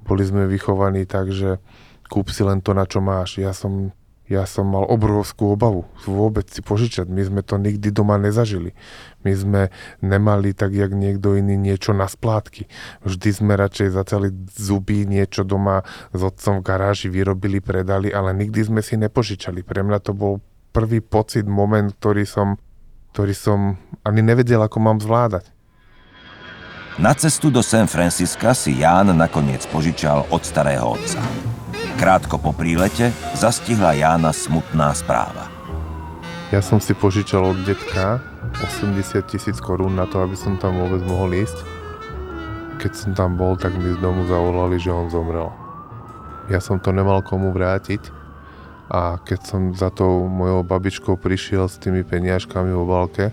Boli 0.02 0.26
sme 0.26 0.50
vychovaní 0.50 1.06
tak, 1.06 1.30
že 1.30 1.62
kúp 2.10 2.34
si 2.34 2.42
len 2.42 2.58
to, 2.58 2.74
na 2.74 2.82
čo 2.82 2.98
máš. 2.98 3.38
Ja 3.38 3.54
som, 3.54 3.94
ja 4.24 4.48
som 4.48 4.72
mal 4.72 4.88
obrovskú 4.88 5.52
obavu 5.52 5.84
vôbec 6.08 6.48
si 6.48 6.64
požičať. 6.64 7.12
My 7.12 7.28
sme 7.28 7.40
to 7.44 7.60
nikdy 7.60 7.92
doma 7.92 8.16
nezažili. 8.16 8.72
My 9.20 9.32
sme 9.36 9.62
nemali 10.00 10.56
tak, 10.56 10.72
jak 10.72 10.96
niekto 10.96 11.36
iný, 11.36 11.60
niečo 11.60 11.92
na 11.92 12.08
splátky. 12.08 12.64
Vždy 13.04 13.28
sme 13.36 13.52
radšej 13.56 13.92
zacali 13.92 14.32
zuby, 14.56 15.04
niečo 15.04 15.44
doma 15.44 15.84
s 16.16 16.20
otcom 16.24 16.60
v 16.60 16.66
garáži 16.66 17.12
vyrobili, 17.12 17.60
predali, 17.60 18.08
ale 18.08 18.32
nikdy 18.32 18.64
sme 18.64 18.80
si 18.80 18.96
nepožičali. 18.96 19.60
Pre 19.60 19.84
mňa 19.84 19.98
to 20.00 20.16
bol 20.16 20.40
prvý 20.72 21.04
pocit, 21.04 21.44
moment, 21.44 21.92
ktorý 22.00 22.24
som, 22.24 22.56
ktorý 23.12 23.36
som 23.36 23.76
ani 24.08 24.24
nevedel, 24.24 24.64
ako 24.64 24.78
mám 24.80 24.98
zvládať. 25.04 25.52
Na 26.94 27.10
cestu 27.12 27.50
do 27.50 27.58
San 27.58 27.90
Francisca 27.90 28.54
si 28.54 28.78
Ján 28.78 29.10
nakoniec 29.18 29.66
požičal 29.68 30.30
od 30.30 30.42
starého 30.46 30.94
otca. 30.94 31.53
Krátko 31.94 32.42
po 32.42 32.50
prílete 32.50 33.14
zastihla 33.38 33.94
Jána 33.94 34.34
smutná 34.34 34.90
správa. 34.98 35.46
Ja 36.50 36.58
som 36.58 36.82
si 36.82 36.90
požičal 36.90 37.54
od 37.54 37.62
detka 37.62 38.18
80 38.58 39.22
tisíc 39.30 39.62
korún 39.62 39.94
na 39.94 40.02
to, 40.10 40.18
aby 40.18 40.34
som 40.34 40.58
tam 40.58 40.74
vôbec 40.74 41.06
mohol 41.06 41.30
ísť. 41.38 41.54
Keď 42.82 42.92
som 42.98 43.10
tam 43.14 43.38
bol, 43.38 43.54
tak 43.54 43.78
mi 43.78 43.94
z 43.94 44.02
domu 44.02 44.26
zavolali, 44.26 44.74
že 44.74 44.90
on 44.90 45.06
zomrel. 45.06 45.54
Ja 46.50 46.58
som 46.58 46.82
to 46.82 46.90
nemal 46.90 47.22
komu 47.22 47.54
vrátiť 47.54 48.10
a 48.90 49.22
keď 49.22 49.40
som 49.46 49.70
za 49.70 49.94
tou 49.94 50.26
mojou 50.26 50.66
babičkou 50.66 51.14
prišiel 51.14 51.70
s 51.70 51.78
tými 51.78 52.02
peniažkami 52.02 52.74
vo 52.74 52.90
valke, 52.90 53.30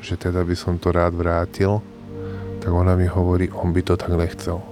že 0.00 0.16
teda 0.16 0.40
by 0.48 0.56
som 0.56 0.80
to 0.80 0.96
rád 0.96 1.12
vrátil, 1.12 1.84
tak 2.64 2.72
ona 2.72 2.96
mi 2.96 3.04
hovorí, 3.04 3.52
on 3.52 3.76
by 3.76 3.84
to 3.84 4.00
tak 4.00 4.16
nechcel. 4.16 4.71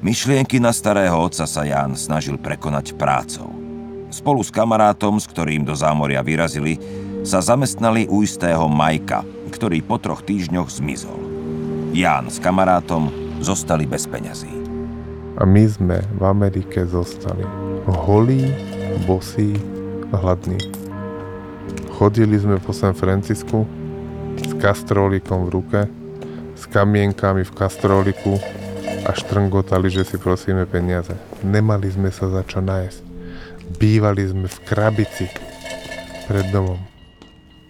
Myšlienky 0.00 0.56
na 0.64 0.72
starého 0.72 1.12
otca 1.12 1.44
sa 1.44 1.60
Ján 1.60 1.92
snažil 1.92 2.40
prekonať 2.40 2.96
prácou. 2.96 3.52
Spolu 4.08 4.40
s 4.40 4.48
kamarátom, 4.48 5.20
s 5.20 5.28
ktorým 5.28 5.60
do 5.60 5.76
zámoria 5.76 6.24
vyrazili, 6.24 6.80
sa 7.20 7.44
zamestnali 7.44 8.08
u 8.08 8.24
istého 8.24 8.64
Majka, 8.64 9.20
ktorý 9.52 9.84
po 9.84 10.00
troch 10.00 10.24
týždňoch 10.24 10.72
zmizol. 10.72 11.20
Ján 11.92 12.32
s 12.32 12.40
kamarátom 12.40 13.12
zostali 13.44 13.84
bez 13.84 14.08
peňazí. 14.08 14.48
A 15.36 15.44
my 15.44 15.68
sme 15.68 16.00
v 16.16 16.22
Amerike 16.24 16.88
zostali 16.88 17.44
holí, 17.84 18.48
bosí, 19.04 19.52
hladní. 20.16 20.56
Chodili 22.00 22.40
sme 22.40 22.56
po 22.56 22.72
San 22.72 22.96
Francisku 22.96 23.68
s 24.40 24.56
kastrolikom 24.56 25.44
v 25.44 25.52
ruke 25.52 25.80
s 26.56 26.64
kamienkami 26.68 27.44
v 27.44 27.52
kastroliku 27.52 28.40
a 29.10 29.18
štrngotali, 29.18 29.90
že 29.90 30.06
si 30.06 30.22
prosíme 30.22 30.70
peniaze. 30.70 31.10
Nemali 31.42 31.90
sme 31.90 32.14
sa 32.14 32.30
za 32.30 32.46
čo 32.46 32.62
nájsť. 32.62 33.02
Bývali 33.74 34.22
sme 34.22 34.46
v 34.46 34.58
krabici 34.62 35.26
pred 36.30 36.46
domom. 36.54 36.78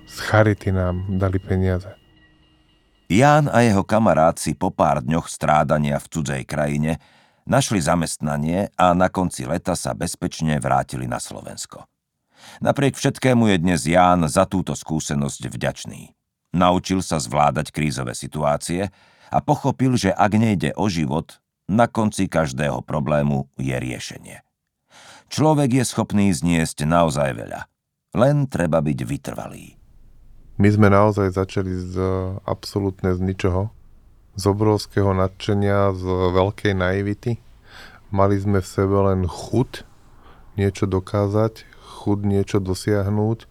Z 0.04 0.20
charity 0.20 0.68
nám 0.68 1.08
dali 1.16 1.40
peniaze. 1.40 1.88
Ján 3.08 3.48
a 3.48 3.64
jeho 3.64 3.80
kamarát 3.80 4.36
si 4.36 4.52
po 4.52 4.68
pár 4.68 5.00
dňoch 5.00 5.32
strádania 5.32 5.96
v 5.96 6.06
cudzej 6.12 6.42
krajine 6.44 7.00
našli 7.48 7.80
zamestnanie 7.80 8.68
a 8.76 8.92
na 8.92 9.08
konci 9.08 9.48
leta 9.48 9.72
sa 9.72 9.96
bezpečne 9.96 10.60
vrátili 10.60 11.08
na 11.08 11.16
Slovensko. 11.16 11.88
Napriek 12.60 13.00
všetkému 13.00 13.48
je 13.48 13.56
dnes 13.56 13.80
Ján 13.88 14.28
za 14.28 14.44
túto 14.44 14.76
skúsenosť 14.76 15.48
vďačný. 15.48 16.12
Naučil 16.52 17.00
sa 17.00 17.16
zvládať 17.16 17.72
krízové 17.72 18.12
situácie 18.12 18.92
a 19.30 19.38
pochopil, 19.38 19.94
že 19.94 20.10
ak 20.10 20.32
nejde 20.34 20.74
o 20.74 20.90
život, 20.90 21.38
na 21.70 21.86
konci 21.86 22.26
každého 22.26 22.82
problému 22.82 23.46
je 23.54 23.78
riešenie. 23.78 24.42
Človek 25.30 25.78
je 25.78 25.84
schopný 25.86 26.34
zniesť 26.34 26.82
naozaj 26.82 27.38
veľa. 27.38 27.70
Len 28.18 28.50
treba 28.50 28.82
byť 28.82 28.98
vytrvalý. 29.06 29.78
My 30.58 30.68
sme 30.68 30.90
naozaj 30.90 31.38
začali 31.38 31.70
z 31.70 31.94
absolútne 32.42 33.14
z 33.14 33.22
ničoho. 33.22 33.70
Z 34.34 34.50
obrovského 34.50 35.14
nadšenia, 35.14 35.94
z 35.94 36.04
veľkej 36.34 36.74
naivity. 36.74 37.38
Mali 38.10 38.36
sme 38.42 38.58
v 38.58 38.66
sebe 38.66 38.98
len 39.06 39.30
chud 39.30 39.86
niečo 40.58 40.90
dokázať, 40.90 41.62
chud 41.78 42.26
niečo 42.26 42.58
dosiahnuť 42.58 43.46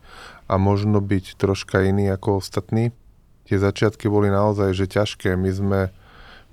a 0.52 0.60
možno 0.60 1.00
byť 1.00 1.40
troška 1.40 1.88
iný 1.88 2.12
ako 2.12 2.44
ostatní. 2.44 2.92
Tie 3.50 3.58
začiatky 3.58 4.06
boli 4.06 4.30
naozaj 4.30 4.78
že 4.78 4.86
ťažké. 4.86 5.34
My 5.34 5.50
sme, 5.50 5.80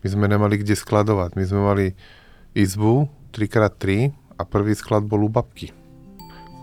my 0.00 0.06
sme 0.08 0.24
nemali 0.32 0.64
kde 0.64 0.72
skladovať. 0.72 1.36
My 1.36 1.44
sme 1.44 1.60
mali 1.60 1.86
izbu 2.56 3.04
3x3 3.36 4.16
a 4.40 4.42
prvý 4.48 4.72
sklad 4.72 5.04
bol 5.04 5.28
u 5.28 5.30
babky. 5.30 5.76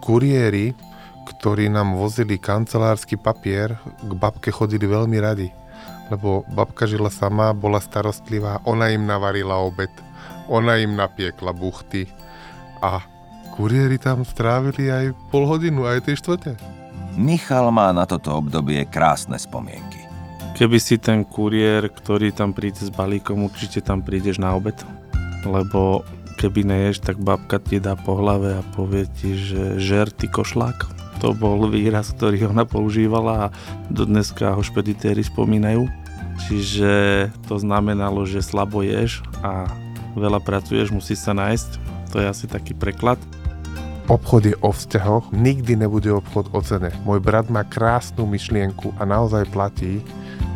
Kuriéri, 0.02 0.74
ktorí 1.30 1.70
nám 1.70 1.94
vozili 1.94 2.42
kancelársky 2.42 3.16
papier, 3.16 3.78
k 4.02 4.12
babke 4.18 4.50
chodili 4.50 4.90
veľmi 4.90 5.18
radi, 5.22 5.54
lebo 6.10 6.44
babka 6.52 6.90
žila 6.90 7.14
sama, 7.14 7.54
bola 7.56 7.80
starostlivá, 7.80 8.66
ona 8.66 8.92
im 8.92 9.08
navarila 9.08 9.62
obed, 9.62 9.94
ona 10.52 10.82
im 10.82 11.00
napiekla 11.00 11.56
buchty 11.56 12.10
a 12.84 13.00
kuriéri 13.56 13.96
tam 14.02 14.28
strávili 14.28 14.92
aj 14.92 15.16
pol 15.32 15.48
hodinu, 15.48 15.88
aj 15.88 16.10
tej 16.10 16.20
štvrte. 16.20 16.60
Michal 17.16 17.70
má 17.72 17.94
na 17.96 18.04
toto 18.04 18.34
obdobie 18.34 18.84
krásne 18.90 19.40
spomienky. 19.40 20.03
Keby 20.54 20.78
si 20.78 21.02
ten 21.02 21.26
kuriér, 21.26 21.90
ktorý 21.90 22.30
tam 22.30 22.54
príde 22.54 22.86
s 22.86 22.94
balíkom, 22.94 23.50
určite 23.50 23.82
tam 23.82 24.06
prídeš 24.06 24.38
na 24.38 24.54
obed. 24.54 24.78
Lebo 25.44 26.06
keby 26.38 26.62
neješ, 26.62 27.02
tak 27.02 27.18
babka 27.18 27.58
ti 27.58 27.82
dá 27.82 27.98
po 27.98 28.14
hlave 28.22 28.62
a 28.62 28.68
povie 28.78 29.10
ti, 29.18 29.34
že 29.34 29.82
žer 29.82 30.14
ty 30.14 30.30
košlák. 30.30 30.86
To 31.26 31.34
bol 31.34 31.72
výraz, 31.72 32.14
ktorý 32.14 32.54
ona 32.54 32.70
používala 32.70 33.50
a 33.50 33.52
do 33.90 34.06
dneska 34.06 34.54
ho 34.54 34.62
špeditéri 34.62 35.26
spomínajú. 35.26 35.90
Čiže 36.46 36.94
to 37.50 37.58
znamenalo, 37.58 38.22
že 38.30 38.46
slabo 38.46 38.86
ješ 38.86 39.26
a 39.42 39.66
veľa 40.14 40.38
pracuješ, 40.38 40.94
musí 40.94 41.18
sa 41.18 41.34
nájsť. 41.34 41.70
To 42.14 42.22
je 42.22 42.30
asi 42.30 42.46
taký 42.46 42.78
preklad. 42.78 43.18
Obchod 44.12 44.44
je 44.52 44.56
o 44.60 44.76
vzťahoch, 44.76 45.32
nikdy 45.32 45.80
nebude 45.80 46.12
obchod 46.12 46.52
o 46.52 46.60
cene. 46.60 46.92
Môj 47.08 47.24
brat 47.24 47.48
má 47.48 47.64
krásnu 47.64 48.28
myšlienku 48.28 48.92
a 49.00 49.08
naozaj 49.08 49.48
platí, 49.48 50.04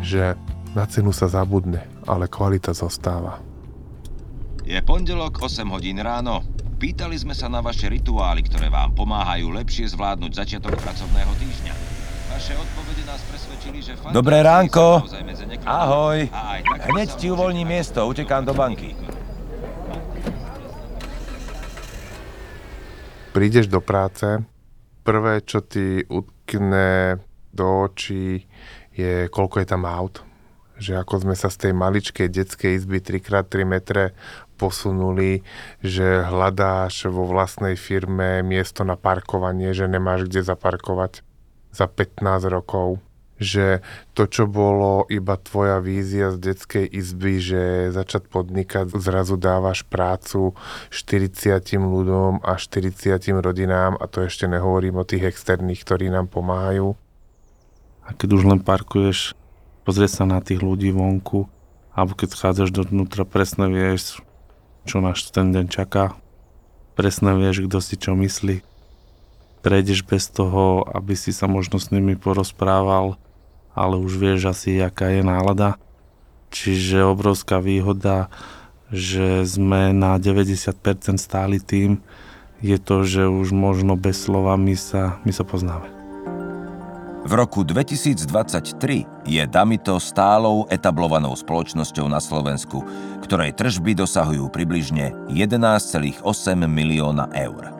že 0.04 0.36
na 0.76 0.84
cenu 0.84 1.16
sa 1.16 1.32
zabudne, 1.32 1.80
ale 2.04 2.28
kvalita 2.28 2.76
zostáva. 2.76 3.40
Je 4.68 4.76
pondelok 4.84 5.40
8 5.40 5.64
hodín 5.72 5.96
ráno. 5.96 6.44
Pýtali 6.76 7.16
sme 7.16 7.32
sa 7.32 7.48
na 7.48 7.64
vaše 7.64 7.88
rituály, 7.88 8.44
ktoré 8.44 8.68
vám 8.68 8.92
pomáhajú 8.92 9.48
lepšie 9.48 9.96
zvládnuť 9.96 10.32
začiatok 10.36 10.76
pracovného 10.76 11.32
týždňa. 11.40 11.74
Vaše 12.28 12.52
odpovede 12.52 13.02
nás 13.08 13.24
presvedčili, 13.32 13.78
že... 13.80 13.92
Dobré 14.12 14.44
ránko. 14.44 15.08
Ahoj. 15.64 16.28
Hneď 16.92 17.08
ti 17.16 17.32
uvoľním 17.32 17.64
miesto, 17.64 18.04
utekám 18.04 18.44
do 18.44 18.52
banky. 18.52 18.92
Prídeš 23.38 23.70
do 23.70 23.78
práce, 23.78 24.42
prvé, 25.06 25.46
čo 25.46 25.62
ti 25.62 26.02
utkne 26.10 27.22
do 27.54 27.86
očí, 27.86 28.50
je 28.90 29.30
koľko 29.30 29.62
je 29.62 29.66
tam 29.70 29.86
aut. 29.86 30.26
Že 30.74 31.06
ako 31.06 31.14
sme 31.22 31.38
sa 31.38 31.46
z 31.46 31.70
tej 31.70 31.72
maličkej 31.78 32.26
detskej 32.34 32.74
izby 32.74 32.98
3x3 32.98 33.62
metre 33.62 34.10
posunuli, 34.58 35.46
že 35.78 36.26
hľadáš 36.26 37.14
vo 37.14 37.30
vlastnej 37.30 37.78
firme 37.78 38.42
miesto 38.42 38.82
na 38.82 38.98
parkovanie, 38.98 39.70
že 39.70 39.86
nemáš 39.86 40.26
kde 40.26 40.42
zaparkovať 40.42 41.22
za 41.70 41.86
15 41.86 42.18
rokov 42.50 42.98
že 43.38 43.80
to, 44.14 44.26
čo 44.26 44.50
bolo 44.50 45.06
iba 45.06 45.38
tvoja 45.38 45.78
vízia 45.78 46.34
z 46.34 46.38
detskej 46.52 46.86
izby, 46.86 47.38
že 47.38 47.62
začať 47.94 48.26
podnikať, 48.28 48.90
zrazu 48.98 49.38
dávaš 49.38 49.86
prácu 49.86 50.58
40 50.90 51.62
ľuďom 51.78 52.42
a 52.42 52.58
40 52.58 53.18
rodinám 53.38 53.94
a 53.96 54.04
to 54.10 54.26
ešte 54.26 54.50
nehovorím 54.50 55.00
o 55.00 55.08
tých 55.08 55.30
externých, 55.30 55.82
ktorí 55.86 56.10
nám 56.10 56.26
pomáhajú. 56.28 56.98
A 58.04 58.14
keď 58.14 58.28
už 58.36 58.42
len 58.50 58.60
parkuješ, 58.60 59.38
pozrieť 59.86 60.20
sa 60.20 60.24
na 60.26 60.42
tých 60.42 60.60
ľudí 60.60 60.90
vonku 60.90 61.46
alebo 61.98 62.14
keď 62.14 62.38
chádzaš 62.38 62.70
dovnútra, 62.70 63.26
presne 63.26 63.66
vieš, 63.66 64.22
čo 64.86 65.02
nás 65.02 65.18
ten 65.34 65.50
deň 65.50 65.66
čaká. 65.66 66.14
Presne 66.94 67.34
vieš, 67.34 67.66
kto 67.66 67.82
si 67.82 67.98
čo 67.98 68.14
myslí. 68.14 68.62
Prejdeš 69.66 70.06
bez 70.06 70.30
toho, 70.30 70.86
aby 70.94 71.18
si 71.18 71.34
sa 71.34 71.50
možno 71.50 71.82
s 71.82 71.90
nimi 71.90 72.14
porozprával, 72.14 73.18
ale 73.78 73.94
už 74.02 74.18
vieš 74.18 74.50
asi, 74.50 74.82
aká 74.82 75.14
je 75.14 75.22
nálada. 75.22 75.78
Čiže 76.50 77.06
obrovská 77.06 77.62
výhoda, 77.62 78.26
že 78.90 79.46
sme 79.46 79.94
na 79.94 80.18
90% 80.18 80.74
stáli 81.20 81.62
tým, 81.62 82.02
je 82.58 82.74
to, 82.82 83.06
že 83.06 83.30
už 83.30 83.54
možno 83.54 83.94
bez 83.94 84.26
slova 84.26 84.58
my 84.58 84.74
sa, 84.74 85.22
my 85.22 85.30
sa 85.30 85.46
poznáme. 85.46 85.94
V 87.28 87.36
roku 87.36 87.60
2023 87.60 89.28
je 89.28 89.42
Damito 89.44 90.00
stálou 90.00 90.64
etablovanou 90.72 91.36
spoločnosťou 91.36 92.08
na 92.08 92.24
Slovensku, 92.24 92.80
ktorej 93.20 93.52
tržby 93.52 93.92
dosahujú 94.00 94.48
približne 94.48 95.12
11,8 95.28 96.24
milióna 96.64 97.28
eur. 97.36 97.77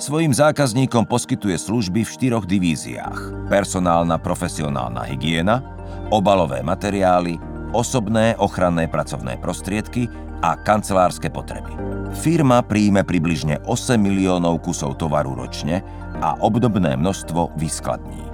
Svojim 0.00 0.32
zákazníkom 0.32 1.04
poskytuje 1.04 1.60
služby 1.60 2.08
v 2.08 2.12
štyroch 2.16 2.48
divíziách. 2.48 3.52
Personálna 3.52 4.16
profesionálna 4.16 5.04
hygiena, 5.04 5.60
obalové 6.08 6.64
materiály, 6.64 7.36
osobné 7.76 8.32
ochranné 8.40 8.88
pracovné 8.88 9.36
prostriedky 9.36 10.08
a 10.40 10.56
kancelárske 10.56 11.28
potreby. 11.28 11.76
Firma 12.16 12.64
príjme 12.64 13.04
približne 13.04 13.60
8 13.68 14.00
miliónov 14.00 14.64
kusov 14.64 14.96
tovaru 14.96 15.36
ročne 15.36 15.84
a 16.24 16.32
obdobné 16.40 16.96
množstvo 16.96 17.52
vyskladní. 17.60 18.24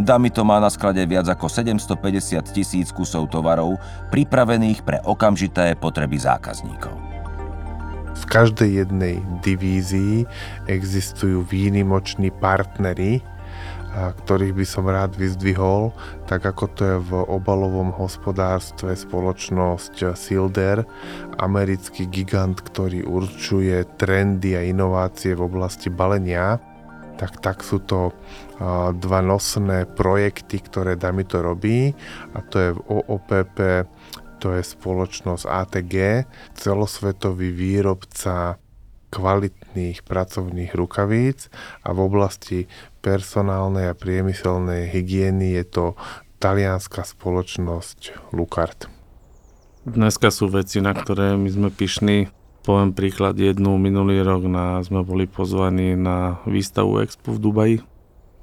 Damito 0.00 0.40
má 0.40 0.56
na 0.56 0.72
sklade 0.72 1.04
viac 1.04 1.28
ako 1.28 1.52
750 1.52 2.40
tisíc 2.48 2.88
kusov 2.96 3.28
tovarov 3.28 3.76
pripravených 4.08 4.80
pre 4.88 5.04
okamžité 5.04 5.76
potreby 5.76 6.16
zákazníkov. 6.16 7.07
V 8.18 8.24
každej 8.26 8.70
jednej 8.84 9.22
divízii 9.40 10.26
existujú 10.66 11.46
výnimoční 11.46 12.34
partnery, 12.34 13.22
ktorých 13.98 14.54
by 14.54 14.66
som 14.68 14.84
rád 14.84 15.16
vyzdvihol, 15.16 15.90
tak 16.28 16.44
ako 16.44 16.64
to 16.76 16.82
je 16.84 16.96
v 17.08 17.12
obalovom 17.24 17.88
hospodárstve 17.96 18.92
spoločnosť 18.92 20.12
Silder, 20.12 20.84
americký 21.40 22.04
gigant, 22.06 22.60
ktorý 22.60 23.08
určuje 23.08 23.88
trendy 23.96 24.54
a 24.54 24.62
inovácie 24.62 25.32
v 25.32 25.48
oblasti 25.48 25.88
balenia, 25.88 26.60
tak, 27.18 27.42
tak 27.42 27.66
sú 27.66 27.82
to 27.82 28.14
dva 28.94 29.20
nosné 29.24 29.88
projekty, 29.90 30.62
ktoré 30.62 30.94
Damito 30.94 31.42
robí 31.42 31.90
a 32.36 32.38
to 32.46 32.56
je 32.60 32.70
v 32.76 32.80
OOPP, 32.86 33.56
to 34.38 34.54
je 34.54 34.62
spoločnosť 34.62 35.44
ATG, 35.44 35.94
celosvetový 36.54 37.50
výrobca 37.50 38.62
kvalitných 39.08 40.04
pracovných 40.04 40.72
rukavíc 40.76 41.48
a 41.82 41.96
v 41.96 41.98
oblasti 42.04 42.58
personálnej 43.00 43.88
a 43.88 43.98
priemyselnej 43.98 44.88
hygieny 44.92 45.56
je 45.58 45.64
to 45.64 45.84
talianská 46.38 47.02
spoločnosť 47.02 48.30
Lucart. 48.36 48.86
Dneska 49.88 50.28
sú 50.28 50.52
veci, 50.52 50.84
na 50.84 50.92
ktoré 50.92 51.34
my 51.40 51.48
sme 51.48 51.68
pyšní. 51.72 52.28
Poviem 52.68 52.92
príklad 52.92 53.40
jednu, 53.40 53.80
minulý 53.80 54.20
rok 54.20 54.44
na, 54.44 54.84
sme 54.84 55.00
boli 55.00 55.24
pozvaní 55.24 55.96
na 55.96 56.44
výstavu 56.44 57.00
Expo 57.00 57.32
v 57.32 57.40
Dubaji, 57.40 57.76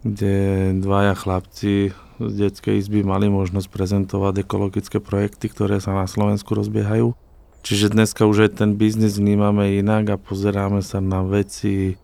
kde 0.01 0.35
dvaja 0.81 1.13
chlapci 1.13 1.93
z 2.19 2.33
detskej 2.47 2.79
izby 2.79 3.03
mali 3.03 3.27
možnosť 3.27 3.67
prezentovať 3.67 4.47
ekologické 4.47 4.97
projekty, 5.03 5.51
ktoré 5.51 5.83
sa 5.83 5.91
na 5.91 6.07
Slovensku 6.07 6.55
rozbiehajú. 6.55 7.13
Čiže 7.65 7.97
dneska 7.97 8.29
už 8.29 8.45
aj 8.45 8.61
ten 8.61 8.77
biznis 8.77 9.17
vnímame 9.17 9.81
inak 9.81 10.13
a 10.13 10.21
pozeráme 10.21 10.85
sa 10.85 11.01
na 11.01 11.25
veci 11.25 11.97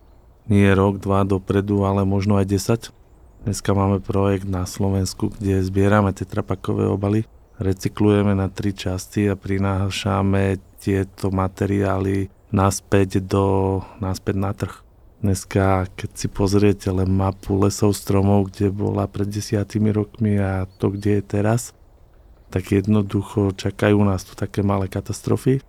nie 0.50 0.70
rok, 0.74 0.98
dva 0.98 1.22
dopredu, 1.22 1.86
ale 1.86 2.02
možno 2.02 2.42
aj 2.42 2.50
10. 2.50 3.46
Dneska 3.46 3.72
máme 3.74 4.02
projekt 4.02 4.50
na 4.50 4.66
Slovensku, 4.66 5.34
kde 5.34 5.62
zbierame 5.62 6.14
tetrapakové 6.14 6.90
obaly, 6.90 7.30
recyklujeme 7.62 8.34
na 8.34 8.50
tri 8.50 8.74
časti 8.74 9.30
a 9.30 9.38
prinášame 9.38 10.58
tieto 10.82 11.30
materiály 11.30 12.30
naspäť, 12.50 13.22
do, 13.22 13.80
naspäť 14.02 14.36
na 14.36 14.52
trh. 14.58 14.82
Dneska, 15.22 15.86
keď 15.94 16.10
si 16.18 16.26
pozriete 16.26 16.90
len 16.90 17.14
mapu 17.14 17.54
lesov 17.54 17.94
stromov, 17.94 18.50
kde 18.50 18.74
bola 18.74 19.06
pred 19.06 19.30
desiatými 19.30 19.94
rokmi 19.94 20.42
a 20.42 20.66
to, 20.82 20.90
kde 20.90 21.22
je 21.22 21.24
teraz, 21.24 21.78
tak 22.50 22.74
jednoducho 22.74 23.54
čakajú 23.54 24.02
nás 24.02 24.26
tu 24.26 24.34
také 24.34 24.66
malé 24.66 24.90
katastrofy. 24.90 25.62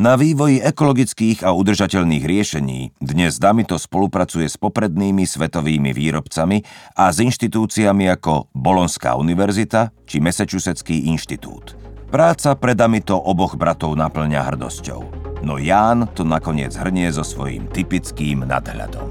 Na 0.00 0.18
vývoji 0.18 0.58
ekologických 0.58 1.46
a 1.46 1.54
udržateľných 1.54 2.24
riešení 2.26 2.98
dnes 2.98 3.38
Damito 3.38 3.78
spolupracuje 3.78 4.48
s 4.50 4.58
poprednými 4.58 5.22
svetovými 5.22 5.94
výrobcami 5.94 6.64
a 6.98 7.14
s 7.14 7.22
inštitúciami 7.22 8.10
ako 8.10 8.50
Bolonská 8.56 9.14
univerzita 9.14 9.94
či 10.08 10.18
Massachusettský 10.18 11.12
inštitút. 11.14 11.93
Práca 12.14 12.54
pre 12.54 12.78
Damito 12.78 13.18
oboch 13.18 13.58
bratov 13.58 13.98
naplňa 13.98 14.46
hrdosťou, 14.46 15.02
no 15.42 15.58
Ján 15.58 16.06
to 16.14 16.22
nakoniec 16.22 16.70
hrnie 16.78 17.10
so 17.10 17.26
svojím 17.26 17.66
typickým 17.66 18.46
nadhľadom. 18.46 19.10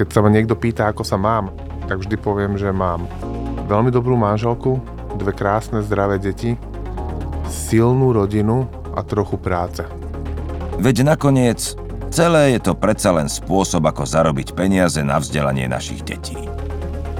Keď 0.00 0.08
sa 0.08 0.24
ma 0.24 0.32
niekto 0.32 0.56
pýta, 0.56 0.88
ako 0.88 1.04
sa 1.04 1.20
mám, 1.20 1.52
tak 1.84 2.00
vždy 2.00 2.16
poviem, 2.24 2.56
že 2.56 2.72
mám 2.72 3.04
veľmi 3.68 3.92
dobrú 3.92 4.16
manželku, 4.16 4.80
dve 5.20 5.36
krásne 5.36 5.84
zdravé 5.84 6.16
deti, 6.16 6.56
silnú 7.52 8.16
rodinu 8.16 8.64
a 8.96 9.04
trochu 9.04 9.36
práce. 9.36 9.84
Veď 10.80 11.04
nakoniec 11.04 11.76
celé 12.08 12.56
je 12.56 12.64
to 12.64 12.80
predsa 12.80 13.12
len 13.12 13.28
spôsob, 13.28 13.84
ako 13.84 14.08
zarobiť 14.08 14.56
peniaze 14.56 15.04
na 15.04 15.20
vzdelanie 15.20 15.68
našich 15.68 16.00
detí. 16.00 16.48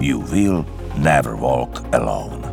You 0.01 0.25
will 0.33 0.65
never 0.97 1.37
walk 1.37 1.85
alone. 1.93 2.48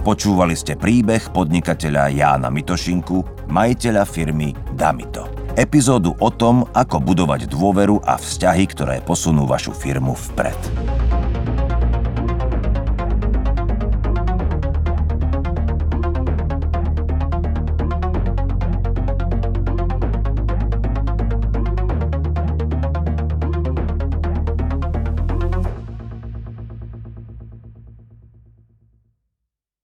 Počúvali 0.00 0.56
ste 0.56 0.80
príbeh 0.80 1.28
podnikateľa 1.28 2.08
Jána 2.08 2.48
Mitošinku, 2.48 3.44
majiteľa 3.52 4.08
firmy 4.08 4.56
Damito. 4.72 5.28
Epizódu 5.60 6.16
o 6.16 6.32
tom, 6.32 6.64
ako 6.72 7.04
budovať 7.04 7.44
dôveru 7.44 8.00
a 8.08 8.16
vzťahy, 8.16 8.64
ktoré 8.64 9.04
posunú 9.04 9.44
vašu 9.44 9.76
firmu 9.76 10.16
vpred. 10.16 10.56